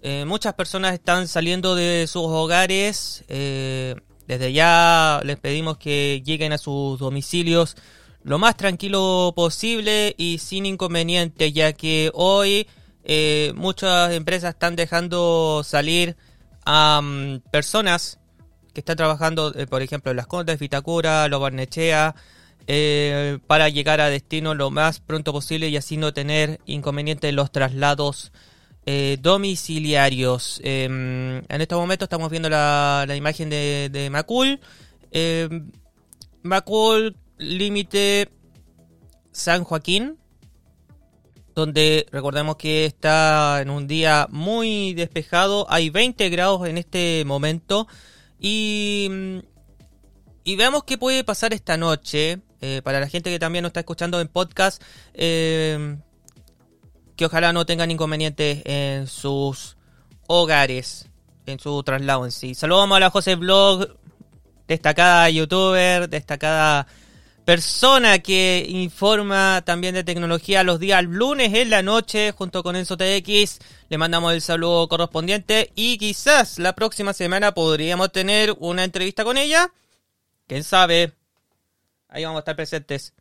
[0.00, 3.24] eh, muchas personas están saliendo de sus hogares.
[3.26, 3.96] Eh,
[4.30, 7.76] desde ya les pedimos que lleguen a sus domicilios
[8.22, 12.68] lo más tranquilo posible y sin inconvenientes, ya que hoy
[13.02, 16.16] eh, muchas empresas están dejando salir
[16.64, 18.20] a mm, personas
[18.72, 22.14] que están trabajando, eh, por ejemplo, en las Condes, Vitacura, Lo Barnechea,
[22.68, 27.34] eh, para llegar a destino lo más pronto posible y así no tener inconvenientes en
[27.34, 28.30] los traslados
[28.86, 30.60] eh, domiciliarios.
[30.64, 34.60] Em, en este momento estamos viendo la, imagen de, Macul.
[35.10, 35.70] Em,
[36.42, 38.30] Macul, límite
[39.32, 40.16] San Joaquín.
[41.54, 45.66] Donde recordemos que está en un día muy despejado.
[45.68, 47.86] Hay 20 grados en este momento.
[48.38, 49.10] Y,
[50.44, 52.40] y veamos qué puede pasar esta noche.
[52.62, 54.82] Eh, para la gente que también nos está escuchando en podcast.
[55.14, 55.96] Eh,
[57.20, 59.76] que ojalá no tengan inconvenientes en sus
[60.26, 61.06] hogares,
[61.44, 62.54] en su traslado en sí.
[62.54, 63.88] Saludamos a la José Blog,
[64.66, 66.86] destacada youtuber, destacada
[67.44, 72.96] persona que informa también de tecnología los días lunes en la noche junto con Enzo
[72.96, 73.58] TX.
[73.90, 79.36] Le mandamos el saludo correspondiente y quizás la próxima semana podríamos tener una entrevista con
[79.36, 79.70] ella.
[80.46, 81.12] ¿Quién sabe?
[82.08, 83.12] Ahí vamos a estar presentes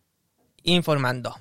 [0.63, 1.35] informando.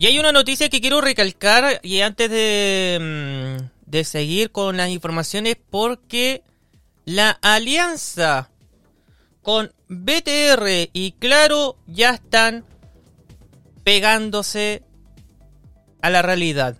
[0.00, 4.88] Y hay una noticia que quiero recalcar y antes de, mm, de seguir con las
[4.88, 6.42] informaciones porque
[7.04, 8.48] la alianza
[9.42, 12.64] con BTR y Claro ya están
[13.84, 14.84] pegándose
[16.00, 16.78] a la realidad.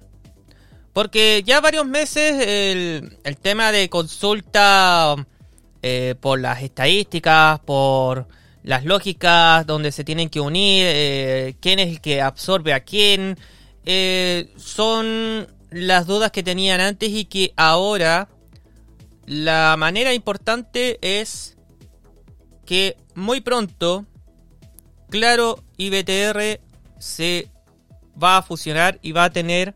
[0.94, 5.14] Porque ya varios meses el, el tema de consulta
[5.82, 8.28] eh, por las estadísticas, por
[8.62, 13.38] las lógicas donde se tienen que unir, eh, quién es el que absorbe a quién,
[13.84, 18.28] eh, son las dudas que tenían antes y que ahora
[19.26, 21.56] la manera importante es
[22.66, 24.06] que muy pronto
[25.10, 26.60] Claro y BTR
[27.00, 27.50] se
[28.22, 29.74] va a fusionar y va a tener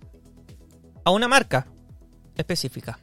[1.05, 1.67] a una marca
[2.37, 3.01] específica.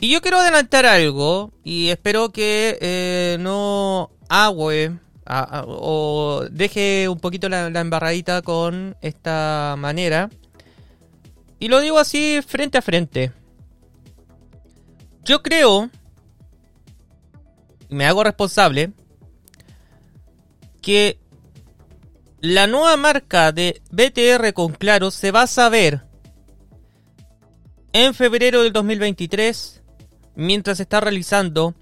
[0.00, 4.98] Y yo quiero adelantar algo y espero que eh, no agüe
[5.66, 10.30] o deje un poquito la, embarradita con esta manera.
[11.58, 13.32] Y lo digo así frente a frente.
[15.22, 15.90] Yo creo,
[17.90, 18.92] y me hago responsable,
[20.80, 21.18] que
[22.40, 26.04] la nueva marca de BTR con Claro se va a saber
[27.92, 29.79] en febrero del 2023
[30.34, 31.74] mientras está realizando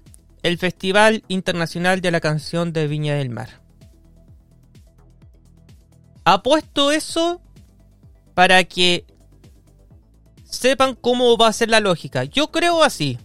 [0.43, 3.61] el Festival Internacional de la Canción de Viña del Mar.
[6.23, 7.41] Apuesto eso
[8.33, 9.05] para que
[10.43, 12.23] sepan cómo va a ser la lógica.
[12.23, 13.17] Yo creo así.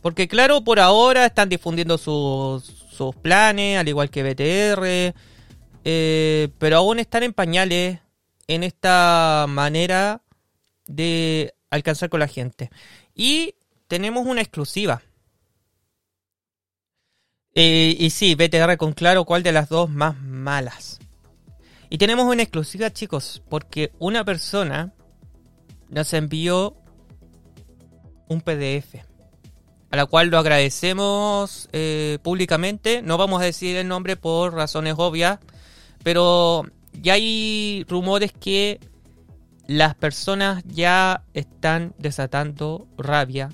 [0.00, 2.64] Porque claro, por ahora están difundiendo sus,
[3.22, 5.14] planes, al igual que BTR.
[5.86, 8.00] Eh, pero aún están en pañales
[8.46, 10.22] en esta manera
[10.86, 12.70] de alcanzar con la gente.
[13.14, 13.54] Y
[13.88, 15.02] tenemos una exclusiva.
[17.54, 20.98] Eh, y sí, BTR con claro cuál de las dos más malas.
[21.88, 24.92] Y tenemos una exclusiva, chicos, porque una persona
[25.88, 26.76] nos envió
[28.28, 28.96] un PDF,
[29.90, 33.02] a la cual lo agradecemos eh, públicamente.
[33.02, 35.38] No vamos a decir el nombre por razones obvias,
[36.02, 36.64] pero
[37.00, 38.80] ya hay rumores que
[39.68, 43.50] las personas ya están desatando rabia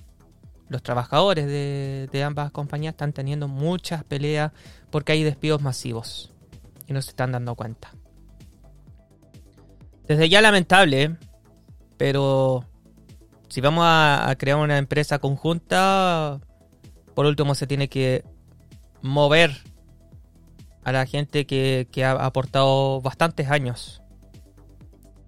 [0.70, 4.52] los trabajadores de, ambas compañías están teniendo muchas peleas
[4.90, 6.32] porque hay despidos masivos
[6.86, 7.90] y no se están dando cuenta.
[10.06, 11.16] Desde ya lamentable,
[11.96, 12.64] pero
[13.48, 16.40] si vamos a, crear una empresa conjunta,
[17.14, 18.24] por último se tiene que
[19.02, 19.50] mover
[20.84, 24.02] a la gente que, ha aportado bastantes años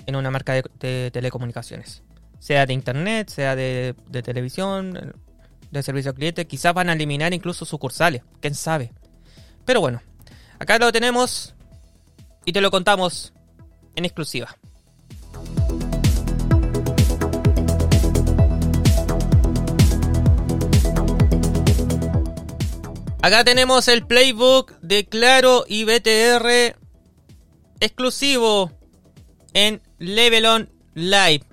[0.07, 2.05] en una marca de, telecomunicaciones.
[2.39, 5.15] Sea de internet, sea de televisión,
[5.73, 6.47] de servicio al cliente.
[6.47, 8.93] Quizás van a eliminar incluso sucursales, quién sabe.
[9.65, 10.01] Pero bueno,
[10.59, 11.55] acá lo tenemos
[12.45, 13.33] y te lo contamos
[13.97, 14.57] en exclusiva.
[23.25, 26.77] Acá tenemos el playbook de Claro y BTR
[27.79, 28.73] exclusivo
[29.55, 31.52] en Levelon Live.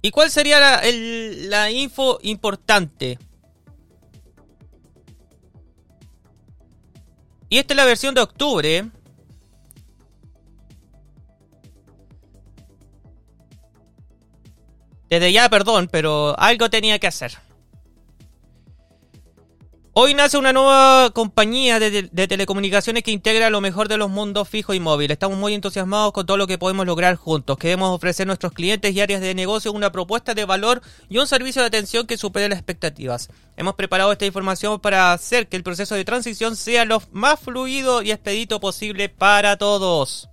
[0.00, 0.82] ¿Y cuál sería la,
[1.48, 3.18] la info importante?
[7.48, 8.90] Y esta es la versión de octubre.
[15.08, 17.47] Desde ya, perdón, pero algo tenía que hacer.
[20.00, 24.72] Hoy nace una nueva compañía de, telecomunicaciones que integra lo mejor de los mundos fijo
[24.72, 25.10] y móvil.
[25.10, 27.58] Estamos muy entusiasmados con todo lo que podemos lograr juntos.
[27.58, 31.26] Queremos ofrecer a nuestros clientes y áreas de negocio una propuesta de valor y un
[31.26, 33.28] servicio de atención que supere las expectativas.
[33.56, 38.00] Hemos preparado esta información para hacer que el proceso de transición sea lo más fluido
[38.00, 40.28] y expedito posible para todos.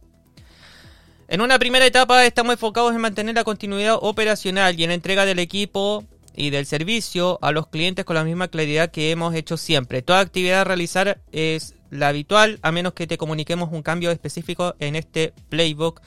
[1.28, 5.26] En una primera etapa estamos enfocados en mantener la continuidad operacional y en la entrega
[5.26, 6.04] del equipo
[6.36, 10.02] y del servicio a los clientes con la misma claridad que hemos hecho siempre.
[10.02, 14.76] Toda actividad a realizar es la habitual a menos que te comuniquemos un cambio específico
[14.80, 16.02] en este playbook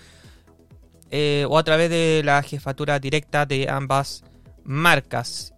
[1.10, 4.24] eh, o a través de la jefatura directa de ambas
[4.64, 5.54] marcas.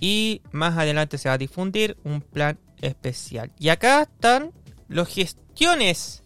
[0.00, 3.52] Y más adelante se va a difundir un plan especial.
[3.58, 4.52] Y acá están
[4.88, 6.24] los gestiones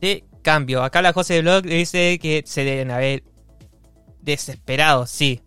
[0.00, 0.84] de cambio.
[0.84, 3.24] Acá la José Blog dice que se deben haber
[4.26, 5.40] desesperado, sí.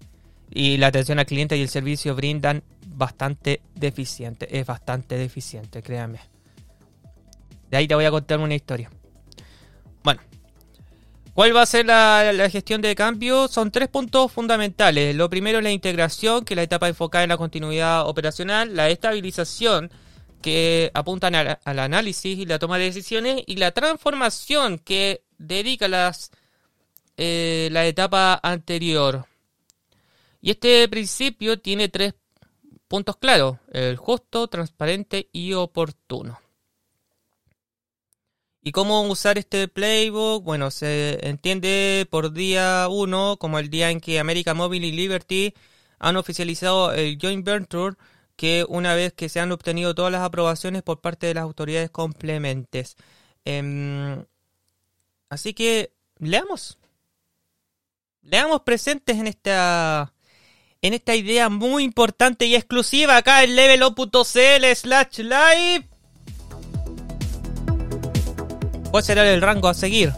[0.50, 4.58] Y la atención al cliente y el servicio brindan bastante deficiente.
[4.58, 6.20] Es bastante deficiente, créanme.
[7.70, 8.90] De ahí te voy a contar una historia.
[10.02, 10.22] Bueno.
[11.36, 13.48] ¿Cuál va a ser la, la gestión de cambio?
[13.48, 15.16] Son tres puntos fundamentales.
[15.16, 18.76] Lo primero es la integración, que es la etapa enfocada en la continuidad operacional.
[18.76, 19.92] La estabilización,
[20.42, 23.44] que apuntan al, al análisis y la toma de decisiones.
[23.46, 26.32] Y la transformación, que dedica las
[27.22, 29.26] eh, la etapa anterior.
[30.42, 32.14] Y este principio tiene tres
[32.88, 36.40] puntos claros: el justo, transparente y oportuno.
[38.62, 40.44] ¿Y cómo usar este playbook?
[40.44, 45.54] Bueno, se entiende por día 1 como el día en que América Móvil y Liberty
[46.00, 47.96] han oficializado el joint venture
[48.38, 51.90] que una vez que se han obtenido todas las aprobaciones por parte de las autoridades
[51.90, 52.96] complementes.
[53.44, 54.24] Em,
[55.30, 56.78] así que leamos.
[58.22, 60.14] Leamos presentes en esta
[60.82, 65.90] en esta idea muy importante y exclusiva acá en levelo.cl slash live.
[68.92, 70.14] ¿Cuál será el rango a seguir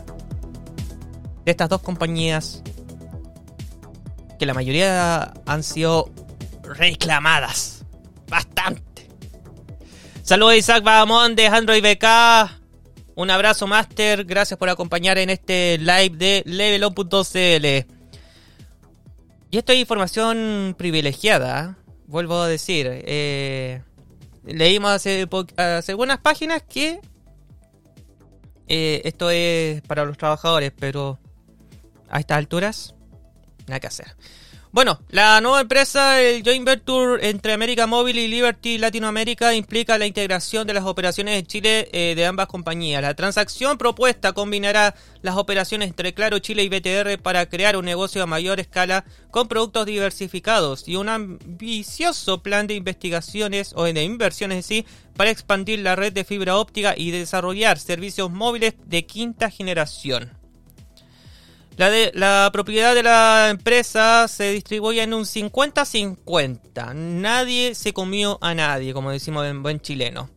[1.46, 2.62] de estas dos compañías
[4.38, 6.12] que la mayoría han sido
[6.64, 7.86] reclamadas?
[8.28, 9.10] Bastante.
[10.22, 12.61] Saludos a Isaac Bahamón de Android BK.
[13.22, 14.26] Un abrazo, Master.
[14.26, 17.66] Gracias por acompañar en este live de Levelon.cl.
[19.52, 21.94] Y esto es información privilegiada, ¿eh?
[22.08, 22.88] vuelvo a decir.
[22.90, 23.84] Eh,
[24.44, 27.00] leímos hace, hace algunas páginas que
[28.68, 31.20] eh, esto es para los trabajadores, pero
[32.10, 32.96] a estas alturas,
[33.68, 34.16] nada que hacer.
[34.74, 40.06] Bueno, la nueva empresa, el joint venture entre América Móvil y Liberty Latinoamérica, implica la
[40.06, 43.02] integración de las operaciones en Chile eh, de ambas compañías.
[43.02, 48.24] La transacción propuesta combinará las operaciones entre Claro Chile y BTR para crear un negocio
[48.24, 54.56] a mayor escala con productos diversificados y un ambicioso plan de investigaciones o de inversiones
[54.56, 54.86] en sí
[55.18, 60.41] para expandir la red de fibra óptica y desarrollar servicios móviles de quinta generación.
[61.82, 66.94] La, propiedad de la empresa se distribuye en un 50-50.
[66.94, 70.30] Nadie se comió a nadie, como decimos en buen chileno.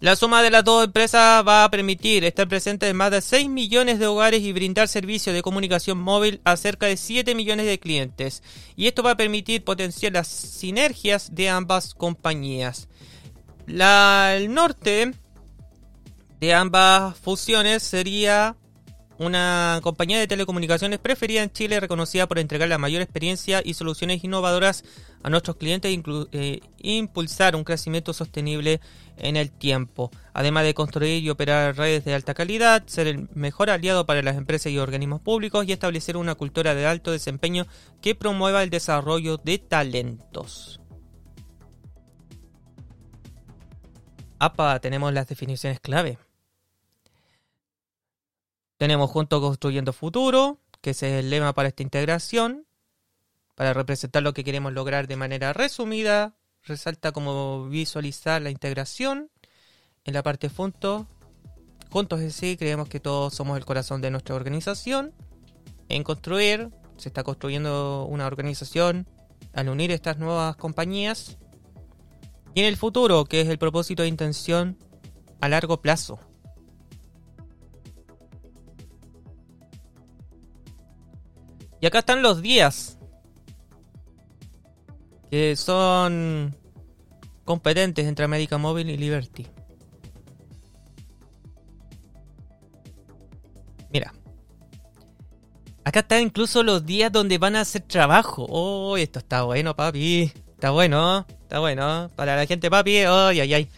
[0.00, 3.48] La suma de las dos empresas va a permitir estar presente en más de 6
[3.48, 7.80] millones de hogares y brindar servicios de comunicación móvil a cerca de 7 millones de
[7.80, 8.42] clientes.
[8.76, 12.88] Y esto va a permitir potenciar las sinergias de ambas compañías.
[13.66, 15.14] La, el norte
[16.40, 18.58] de ambas fusiones sería
[19.18, 24.24] una compañía de telecomunicaciones preferida en Chile, reconocida por entregar la mayor experiencia y soluciones
[24.24, 24.84] innovadoras
[25.22, 25.96] a nuestros clientes
[26.32, 28.80] e impulsar un crecimiento sostenible
[29.16, 33.70] en el tiempo, además de construir y operar redes de alta calidad, ser el mejor
[33.70, 37.66] aliado para las empresas y organismos públicos y establecer una cultura de alto desempeño
[38.02, 40.80] que promueva el desarrollo de talentos.
[44.38, 46.18] APA, tenemos las definiciones clave.
[48.76, 52.66] Tenemos junto Construyendo Futuro, que es el lema para esta integración,
[53.54, 56.34] para representar lo que queremos lograr de manera resumida.
[56.64, 59.30] Resalta cómo visualizar la integración.
[60.04, 61.06] En la parte juntos,
[61.90, 65.14] juntos en sí, creemos que todos somos el corazón de nuestra organización.
[65.88, 69.06] En construir, se está construyendo una organización
[69.52, 71.38] al unir estas nuevas compañías.
[72.54, 74.78] Y en el futuro, que es el propósito de intención
[75.40, 76.18] a largo plazo.
[81.84, 82.96] Y acá están los días.
[85.30, 86.56] Que son
[87.44, 89.46] competentes entre América Móvil y Liberty.
[93.92, 94.14] Mira.
[95.84, 98.46] Acá están incluso los días donde van a hacer trabajo.
[98.48, 100.32] Oh, esto está bueno, papi.
[100.54, 102.10] Está bueno, está bueno.
[102.16, 103.00] Para la gente, papi.
[103.00, 103.68] Ay, ay, ay.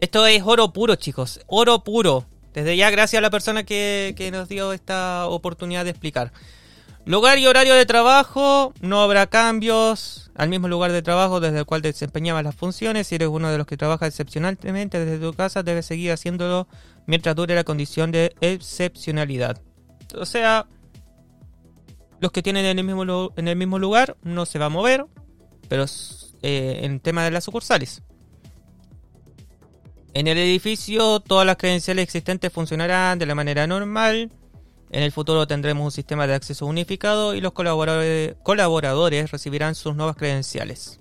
[0.00, 1.40] Esto es oro puro, chicos.
[1.46, 2.24] Oro puro.
[2.54, 6.32] Desde ya, gracias a la persona que, que nos dio esta oportunidad de explicar.
[7.04, 11.64] Lugar y horario de trabajo, no habrá cambios al mismo lugar de trabajo desde el
[11.64, 13.08] cual desempeñabas las funciones.
[13.08, 16.68] Si eres uno de los que trabaja excepcionalmente desde tu casa, debes seguir haciéndolo
[17.06, 19.60] mientras dure la condición de excepcionalidad.
[20.16, 20.68] O sea,
[22.20, 25.04] los que tienen en el mismo, en el mismo lugar no se va a mover,
[25.68, 25.86] pero
[26.42, 28.02] eh, en tema de las sucursales.
[30.14, 34.30] En el edificio, todas las credenciales existentes funcionarán de la manera normal.
[34.92, 40.16] En el futuro tendremos un sistema de acceso unificado y los colaboradores, recibirán sus nuevas
[40.16, 41.00] credenciales.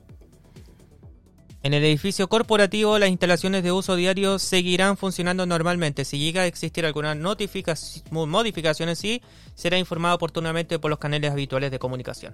[1.61, 6.05] En el edificio corporativo, las instalaciones de uso diario seguirán funcionando normalmente.
[6.05, 9.21] Si llega a existir alguna modificación en sí,
[9.55, 12.33] será informado oportunamente por los canales habituales de comunicación.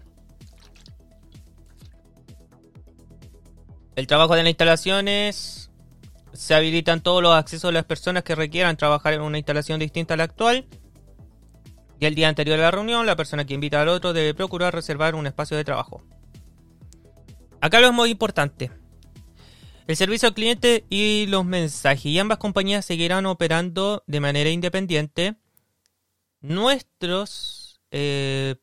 [3.95, 5.71] El trabajo de las instalaciones
[6.33, 10.13] se habilitan todos los accesos de las personas que requieran trabajar en una instalación distinta
[10.13, 10.67] a la actual
[11.99, 14.73] y el día anterior a la reunión, la persona que invita al otro debe procurar
[14.73, 16.03] reservar un espacio de trabajo.
[17.59, 18.71] Acá lo es muy importante.
[19.87, 22.05] El servicio al cliente y los mensajes.
[22.05, 25.35] Y ambas compañías seguirán operando de manera independiente.
[26.41, 28.55] Nuestros eh,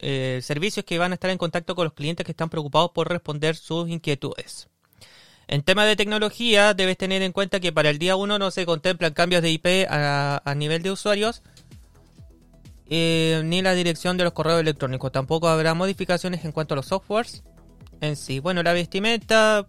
[0.00, 3.08] eh, servicios que van a estar en contacto con los clientes que están preocupados por
[3.08, 4.68] responder sus inquietudes.
[5.46, 8.66] En tema de tecnología, debes tener en cuenta que para el día 1 no se
[8.66, 11.42] contemplan cambios de IP a nivel de usuarios,
[12.90, 15.12] eh, ni la dirección de los correos electrónicos.
[15.12, 17.44] Tampoco habrá modificaciones en cuanto a los softwares
[18.00, 18.40] en sí.
[18.40, 19.64] Bueno, la vestimenta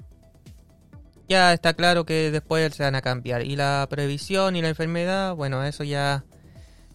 [1.30, 3.44] ya está claro que después se van a cambiar.
[3.44, 6.26] Y la previsión y la enfermedad, bueno, eso ya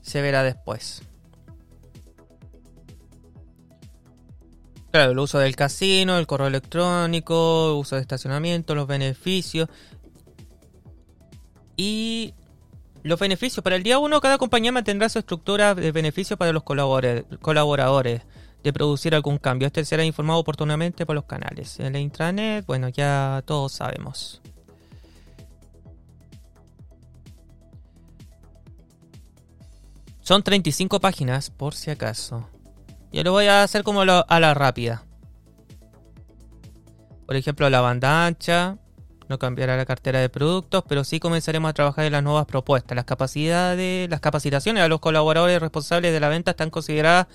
[0.02, 1.02] se verá después.
[4.90, 9.68] Claro, el uso del casino, el correo electrónico, uso de estacionamiento, los beneficios.
[11.76, 12.34] Y
[13.06, 13.62] los beneficios.
[13.62, 18.22] Para el día 1, cada compañía mantendrá su estructura de beneficios para los colaboradores
[18.62, 19.66] de producir algún cambio.
[19.66, 21.78] Este será informado oportunamente por los canales.
[21.78, 24.42] En la intranet, bueno, ya todos sabemos.
[30.20, 32.50] Son 35 páginas, por si acaso.
[33.12, 35.04] Yo lo voy a hacer como a la rápida.
[37.24, 38.78] Por ejemplo, la banda ancha,
[39.28, 42.94] no cambiará la cartera de productos, pero sí comenzaremos a trabajar en las nuevas propuestas.
[42.94, 47.26] Las capacidades, las capacitaciones a los colaboradores responsables de la venta están consideradas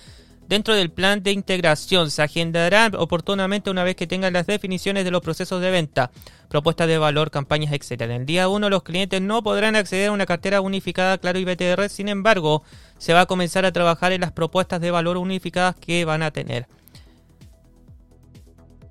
[0.47, 2.11] dentro del plan de integración.
[2.11, 6.11] Se agendarán oportunamente una vez que tengan las definiciones de los procesos de venta,
[6.49, 8.01] propuestas de valor, campañas, etc.
[8.01, 11.45] En el día 1 los clientes no podrán acceder a una cartera unificada Claro y
[11.45, 12.63] BTR, sin embargo,
[12.97, 16.31] se va a comenzar a trabajar en las propuestas de valor unificadas que van a
[16.31, 16.67] tener.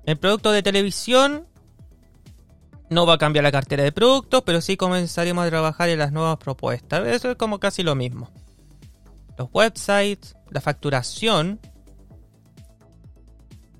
[0.05, 1.45] El producto de televisión
[2.91, 6.11] no va a cambiar la cartera de productos, pero sí comenzaremos a trabajar en las
[6.11, 7.07] nuevas propuestas.
[7.07, 8.29] Eso es como casi lo mismo.
[9.37, 11.61] Los websites, la facturación.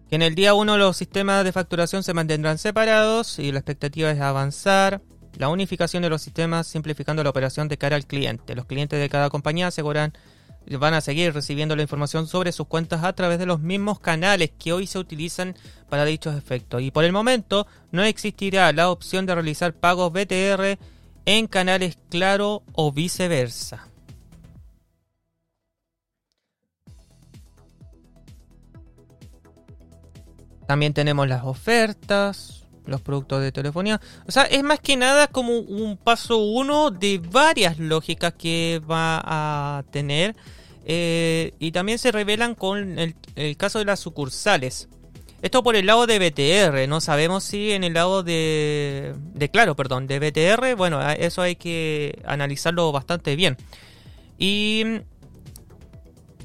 [0.09, 4.09] Que en el día 1 los sistemas de facturación se mantendrán separados y la expectativa
[4.09, 5.01] es avanzar.
[5.38, 8.55] La unificación de los sistemas simplificando la operación de cara al cliente.
[8.55, 10.14] Los clientes de cada compañía aseguran
[10.80, 14.51] van a seguir recibiendo la información sobre sus cuentas a través de los mismos canales
[14.57, 15.55] que hoy se utilizan
[15.89, 16.82] para dichos efectos.
[16.82, 20.78] Y por el momento no existirá la opción de realizar pagos BTR
[21.26, 23.88] en canales claro o viceversa.
[30.68, 34.00] También tenemos las ofertas los productos de telefonía.
[34.28, 39.22] O sea, es más que nada como un paso uno de varias lógicas que va
[39.24, 40.36] a tener.
[40.86, 44.90] Eh, y también se revelan con el, el caso de las sucursales.
[45.42, 49.76] Esto por el lado de BTR, no sabemos si en el lado de, de claro,
[49.76, 53.58] perdón, de BTR, bueno, eso hay que analizarlo bastante bien.
[54.38, 54.84] Y,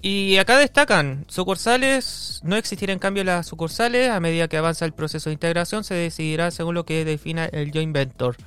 [0.08, 4.92] y acá destacan, sucursales, no existirán en cambio las sucursales, a medida que avanza el
[4.92, 8.38] proceso de integración se decidirá según lo que defina el joint venture.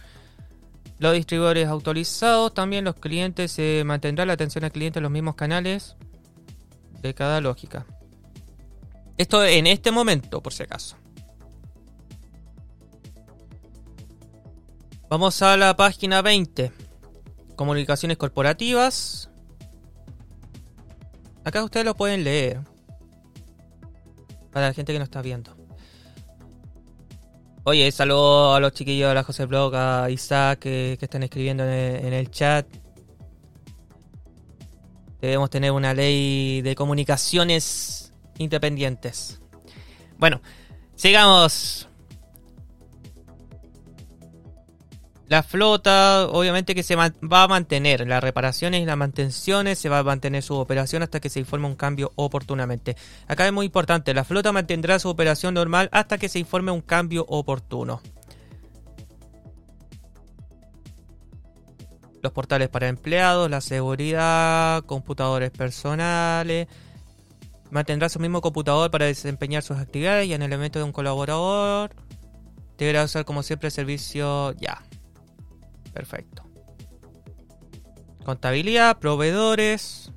[0.99, 5.36] Los distribuidores autorizados, también los clientes, se mantendrá la atención al cliente en los mismos
[5.36, 5.97] canales
[7.01, 7.86] de cada lógica.
[9.18, 10.95] Esto en este momento, por si acaso.
[15.10, 16.72] Vamos a la página 20.
[17.57, 19.28] Comunicaciones corporativas.
[21.50, 22.60] Acá ustedes lo pueden leer.
[24.52, 25.58] Para la gente que no está viendo.
[27.64, 32.14] Oye, saludo a los chiquillos, a la José Blog, a Isaac que, están escribiendo en
[32.14, 32.68] el chat.
[35.20, 39.41] Debemos tener una ley de comunicaciones independientes.
[40.20, 40.41] Bueno,
[40.95, 41.78] sigamos.
[45.30, 48.07] La flota, obviamente que se va a mantener.
[48.07, 51.67] Las reparaciones y las mantenciones se va a mantener su operación hasta que se informe
[51.67, 52.97] un cambio oportunamente.
[53.27, 56.82] Acá es muy importante, la flota mantendrá su operación normal hasta que se informe un
[56.82, 58.01] cambio oportuno.
[62.23, 66.67] Los portales para empleados, la seguridad, computadores personales,
[67.71, 71.91] Mantendrá su mismo computador para desempeñar sus actividades y en el elemento de un colaborador
[72.80, 74.82] deberá usar como siempre el servicio ya.
[75.94, 76.44] Perfecto.
[78.24, 80.12] Contabilidad, proveedores.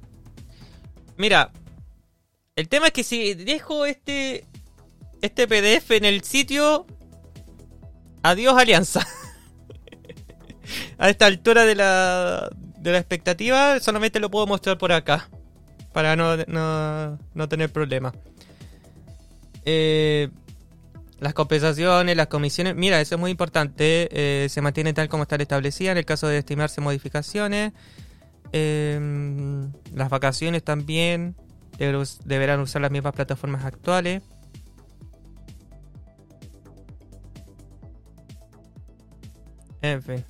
[1.17, 1.51] Mira,
[2.57, 4.45] el tema es que si dejo este
[5.23, 6.87] este PDF en el sitio,
[8.23, 9.07] adiós alianza.
[10.99, 15.29] A esta altura de la de la expectativa, solamente lo puedo mostrar por acá
[15.93, 16.37] para no,
[17.35, 18.15] no, tener problemas.
[19.65, 20.31] Eh,
[21.23, 25.37] las compensaciones, las comisiones, mira, eso es muy importante, eh, se mantiene tal como está
[25.37, 27.73] establecida en el caso de estimarse modificaciones.
[28.51, 31.37] Em, las vacaciones también
[32.25, 34.25] deberán usar las mismas plataformas actuales.
[39.81, 40.25] En fin.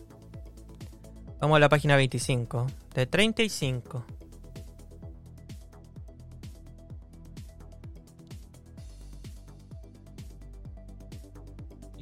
[1.40, 2.66] Vamos a la página 25.
[2.94, 4.04] De 35.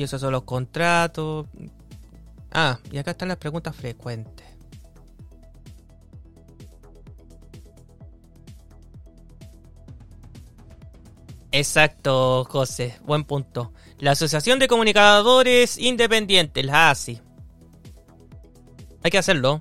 [0.01, 1.47] Y esos son los contratos.
[2.51, 4.47] Ah, y acá están las preguntas frecuentes.
[11.53, 12.99] Exacto, José.
[13.05, 13.75] Buen punto.
[13.99, 17.21] La Asociación de Comunicadores Independientes, la ASI.
[19.03, 19.61] Hay que hacerlo.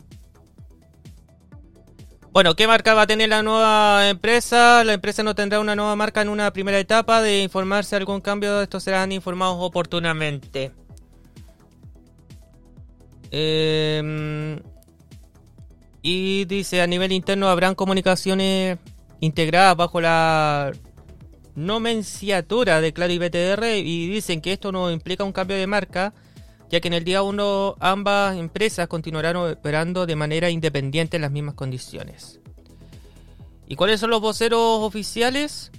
[2.32, 4.84] Bueno, ¿qué marca va a tener la nueva empresa?
[4.84, 7.24] La empresa no tendrá una nueva marca en una primera etapa.
[7.24, 10.72] De informarse algún cambio, estos serán informados oportunamente.
[13.32, 14.60] Em,
[16.04, 18.78] y dice, a nivel interno habrán comunicaciones
[19.20, 20.72] integradas bajo la
[21.56, 26.14] nomenclatura de Claro y BTR y dicen que esto no implica un cambio de marca,
[26.70, 31.32] ya que en el día 1 ambas empresas continuarán operando de manera independiente en las
[31.32, 32.40] mismas condiciones.
[33.68, 35.72] ¿Y cuáles son los voceros oficiales?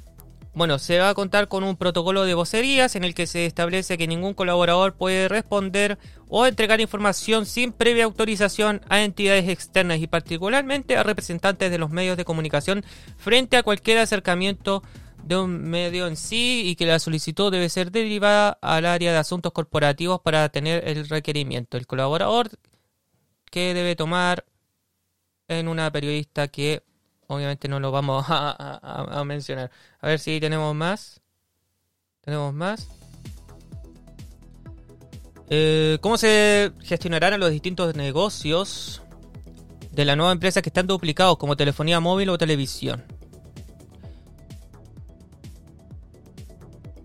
[0.52, 3.96] Bueno, se va a contar con un protocolo de vocerías en el que se establece
[3.96, 5.96] que ningún colaborador puede responder
[6.28, 11.90] o entregar información sin previa autorización a entidades externas y particularmente a representantes de los
[11.90, 12.84] medios de comunicación
[13.16, 14.82] frente a cualquier acercamiento
[15.24, 19.18] de un medio en sí y que la solicitud debe ser derivada al área de
[19.18, 21.76] asuntos corporativos para tener el requerimiento.
[21.76, 22.50] El colaborador
[23.50, 24.44] que debe tomar
[25.48, 26.82] en una periodista que
[27.26, 29.70] obviamente no lo vamos a, mencionar.
[30.00, 31.20] A ver si tenemos más.
[32.22, 32.88] Tenemos más.
[35.48, 39.02] Eh, ¿Cómo se gestionarán los distintos negocios
[39.90, 43.04] de la nueva empresa que están duplicados como telefonía móvil o televisión?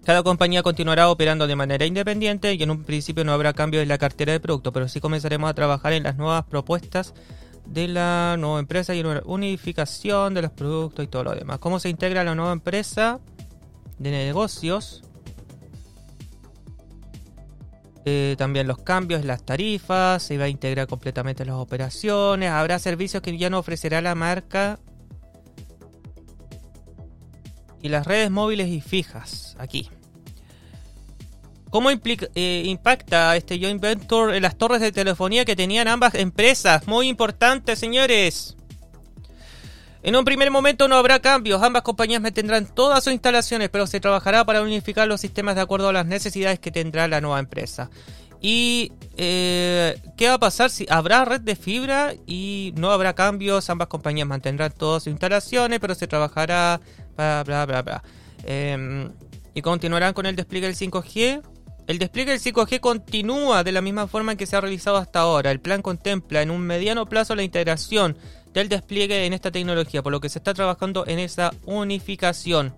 [0.06, 3.88] Cada compañía continuará operando de manera independiente y en un principio no habrá cambio en
[3.88, 7.16] la cartera de producto, pero sí comenzaremos a trabajar en las nuevas propuestas
[7.66, 11.58] de la nueva empresa y una unificación de los productos y todo lo demás.
[11.58, 13.20] ¿Cómo se integra la nueva empresa
[13.98, 15.02] de negocios?
[18.06, 23.24] Eh, también los cambios, las tarifas, se va a integrar completamente las operaciones, habrá servicios
[23.24, 24.78] que ya no ofrecerá la marca
[27.82, 29.90] y las redes móviles y fijas aquí.
[31.76, 36.16] ¿Cómo implica- eh, impacta este joint venture en las torres de telefonía que tenían ambas
[36.16, 36.88] empresas?
[36.88, 38.56] Muy importante, señores.
[40.02, 44.00] En un primer momento no habrá cambios, ambas compañías mantendrán todas sus instalaciones, pero se
[44.00, 47.90] trabajará para unificar los sistemas de acuerdo a las necesidades que tendrá la nueva empresa.
[48.40, 53.70] ¿Y eh, qué va a pasar si habrá red de fibra y no habrá cambios?
[53.70, 56.80] Ambas compañías mantendrán todas sus instalaciones, pero se trabajará,
[57.18, 58.04] bla, bla, bla, bla.
[58.46, 59.10] Eh,
[59.54, 61.42] y continuarán con el despliegue del 5G.
[61.88, 65.20] El despliegue del 5G continúa de la misma forma en que se ha realizado hasta
[65.20, 65.52] ahora.
[65.52, 68.18] El plan contempla en un mediano plazo la integración
[68.54, 72.74] del despliegue en esta tecnología, por lo que se está trabajando en esa unificación.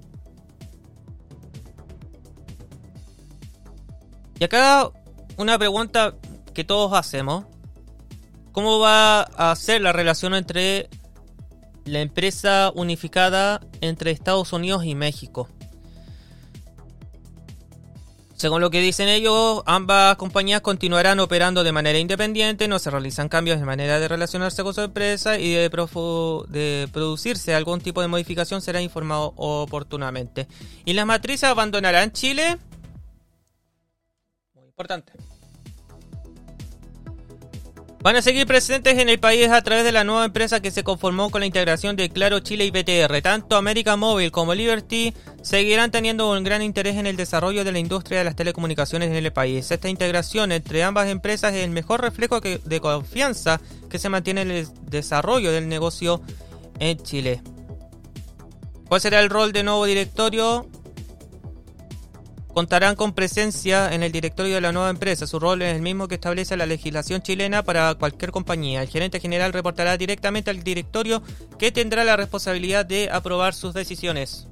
[4.40, 4.90] Y acá
[5.38, 6.16] una pregunta
[6.54, 7.46] que todos hacemos.
[8.52, 10.90] ¿Cómo va a ser la relación entre
[11.86, 15.48] la empresa unificada entre Estados Unidos y México?
[18.38, 23.30] Según lo que dicen ellos, ambas compañías continuarán operando de manera independiente, no se realizan
[23.30, 25.72] cambios en manera de relacionarse con su empresa y de,
[26.94, 30.48] producirse algún tipo de modificación será informado oportunamente.
[30.86, 32.60] ¿Y las matrices abandonarán Chile?
[34.54, 35.14] Muy importante.
[38.00, 40.84] Van a seguir presentes en el país a través de la nueva empresa que se
[40.84, 43.22] conformó con la integración de Claro Chile y BTR.
[43.22, 47.80] Tanto América Móvil como Liberty seguirán teniendo un gran interés en el desarrollo de la
[47.80, 49.72] industria de las telecomunicaciones en el país.
[49.72, 54.52] Esta integración entre ambas empresas es el mejor reflejo de confianza que se mantiene en
[54.52, 56.22] el desarrollo del negocio
[56.80, 57.42] en Chile.
[58.88, 60.68] ¿Cuál será el rol del nuevo directorio?
[62.58, 65.28] Contarán con presencia en el directorio de la nueva empresa.
[65.28, 68.82] Su rol es el mismo que establece la legislación chilena para cualquier compañía.
[68.82, 71.22] El gerente general reportará directamente al directorio
[71.60, 74.48] que tendrá la responsabilidad de aprobar sus decisiones.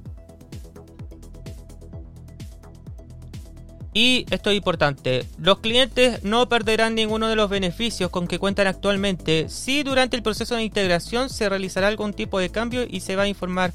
[3.92, 8.68] Y esto es importante, los clientes no perderán ninguno de los beneficios con que cuentan
[8.68, 13.16] actualmente si durante el proceso de integración se realizará algún tipo de cambio y se
[13.16, 13.72] va a informar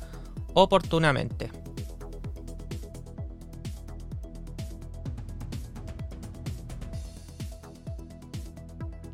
[0.54, 1.61] oportunamente.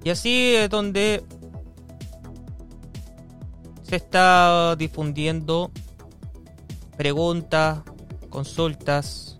[0.08, 1.22] Y así es donde
[3.84, 5.70] se está difundiendo
[6.96, 7.80] preguntas,
[8.30, 9.36] consultas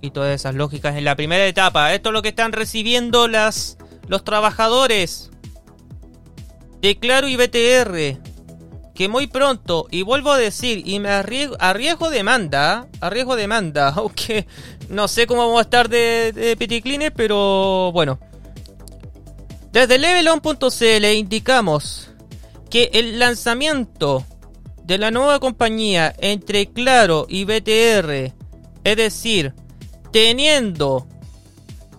[0.00, 1.94] y todas esas lógicas en la primera etapa.
[1.94, 3.78] Esto es lo que están recibiendo las,
[4.08, 5.30] los trabajadores
[6.80, 8.20] de Claro y BTR.
[8.96, 14.48] Que muy pronto, y vuelvo a decir, y me arriesgo, arriesgo demanda, arriesgo demanda, aunque
[14.88, 18.18] no sé cómo vamos a estar de, de pero bueno.
[19.72, 22.10] Desde levelon.cl indicamos
[22.70, 24.26] que el lanzamiento
[24.82, 28.34] de la nueva compañía entre Claro y BTR,
[28.82, 29.54] es decir,
[30.12, 31.06] teniendo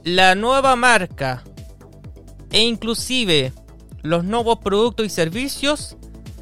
[0.04, 1.44] la nueva marca
[2.52, 3.54] e inclusive
[4.02, 5.96] los nuevos productos y servicios,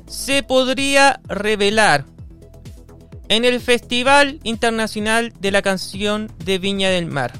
[0.08, 2.06] se podría revelar
[3.28, 7.34] en el Festival Internacional de la Canción de Viña del Mar,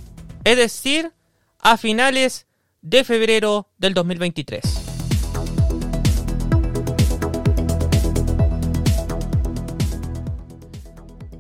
[0.44, 1.12] es decir,
[1.60, 2.46] a finales
[2.82, 4.64] de febrero del 2023.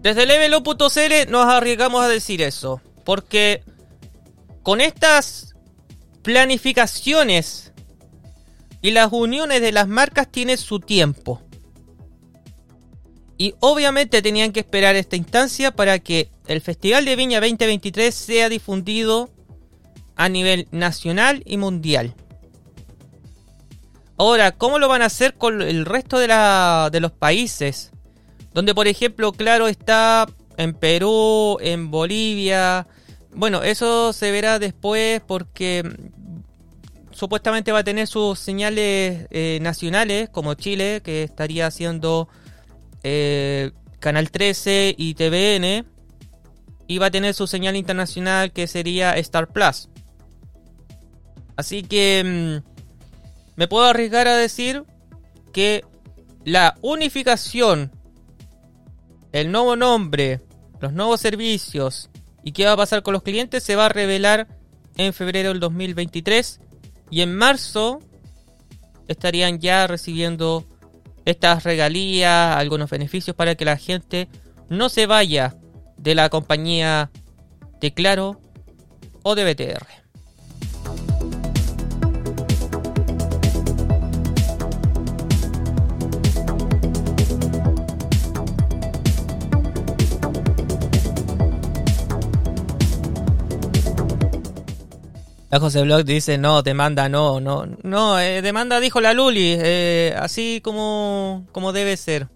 [0.02, 3.64] Desde Levelo.cl nos arriesgamos a decir eso, porque
[4.64, 5.56] con estas
[6.22, 7.74] planificaciones
[8.82, 11.42] y las uniones de las marcas tiene su tiempo.
[13.38, 18.50] Y obviamente tenían que esperar esta instancia para que el Festival de Viña 2023 sea
[18.50, 19.30] difundido
[20.20, 22.14] a nivel nacional y mundial.
[24.18, 27.92] Ahora, ¿cómo lo van a hacer con el resto de, la, de los países?
[28.54, 32.86] Donde, por ejemplo, claro, está en Perú, en Bolivia.
[33.34, 35.90] Bueno, eso se verá después porque
[37.12, 42.28] supuestamente va a tener sus señales eh, nacionales, como Chile, que estaría haciendo
[43.04, 45.86] eh, Canal 13 y TVN.
[46.88, 49.88] Y va a tener su señal internacional, que sería Star Plus.
[51.60, 54.86] Así que mm, me puedo arriesgar a decir
[55.52, 55.84] que
[56.46, 57.92] la unificación,
[59.34, 60.40] el nuevo nombre,
[60.80, 62.12] los nuevos servicios
[62.46, 64.48] y qué va a pasar con los clientes se va a revelar
[64.96, 66.62] en febrero del 2023
[67.12, 68.00] y en marzo
[69.10, 70.64] estarían ya recibiendo
[71.26, 74.30] estas regalías, algunos beneficios para que la gente
[74.70, 75.58] no se vaya
[75.98, 77.12] de la compañía
[77.82, 78.40] de Claro
[79.24, 79.99] o de BTR.
[95.50, 100.14] La José Blog dice, no, demanda no, no, no, eh, demanda dijo la Luli, eh,
[100.16, 102.28] así como, como debe ser.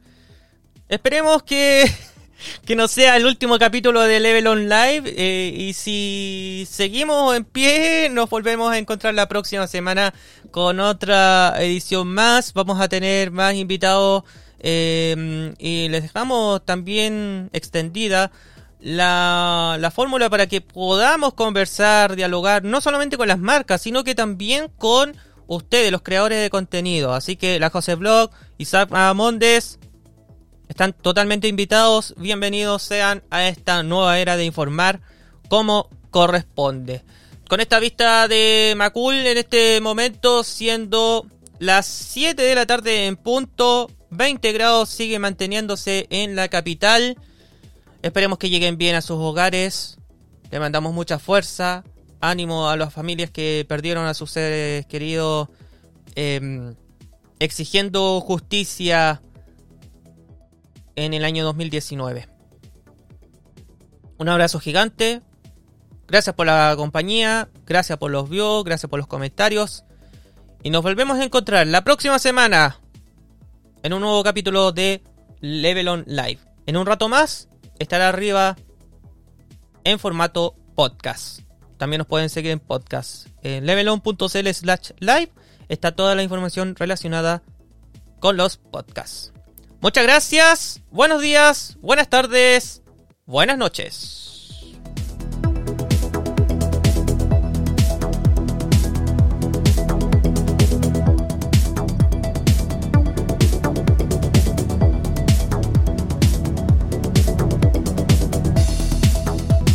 [0.89, 1.85] Esperemos que,
[2.65, 7.45] que no sea el último capítulo de Level On Live eh, y si seguimos en
[7.45, 10.11] pie nos volvemos a encontrar la próxima semana
[10.49, 12.51] con otra edición más.
[12.53, 14.23] Vamos a tener más invitados
[14.59, 18.31] eh, y les dejamos también extendida
[18.83, 24.13] la, la fórmula para que podamos conversar, dialogar, no solamente con las marcas, sino que
[24.13, 25.15] también con
[25.47, 27.13] ustedes, los creadores de contenido.
[27.13, 29.79] Así que la José Blog, Isaac Mondes,
[30.67, 32.13] están totalmente invitados.
[32.17, 34.99] Bienvenidos sean a esta nueva era de informar
[35.47, 37.03] como corresponde.
[37.47, 41.25] Con esta vista de Macul en este momento, siendo
[41.59, 47.17] las 7 de la tarde en punto, 20 grados sigue manteniéndose en la capital.
[48.03, 49.97] Esperemos que lleguen bien a sus hogares.
[50.51, 51.85] Le mandamos mucha fuerza,
[52.19, 55.47] ánimo a las familias que perdieron a sus seres queridos,
[56.15, 56.75] eh,
[57.39, 59.21] exigiendo justicia
[60.97, 62.27] en el año 2019.
[64.17, 65.21] Un abrazo gigante.
[66.05, 69.85] Gracias por la compañía, gracias por los views, gracias por los comentarios.
[70.61, 72.81] Y nos volvemos a encontrar la próxima semana
[73.81, 75.01] en un nuevo capítulo de
[75.39, 76.39] Level On Live.
[76.65, 77.47] En un rato más
[77.83, 78.57] estará arriba
[79.83, 81.41] en formato podcast.
[81.77, 83.27] También nos pueden seguir en podcast.
[83.41, 85.31] En levelon.cl slash live
[85.69, 87.43] está toda la información relacionada
[88.19, 89.33] con los podcasts.
[89.81, 92.83] Muchas gracias, buenos días, buenas tardes,
[93.25, 94.22] buenas noches.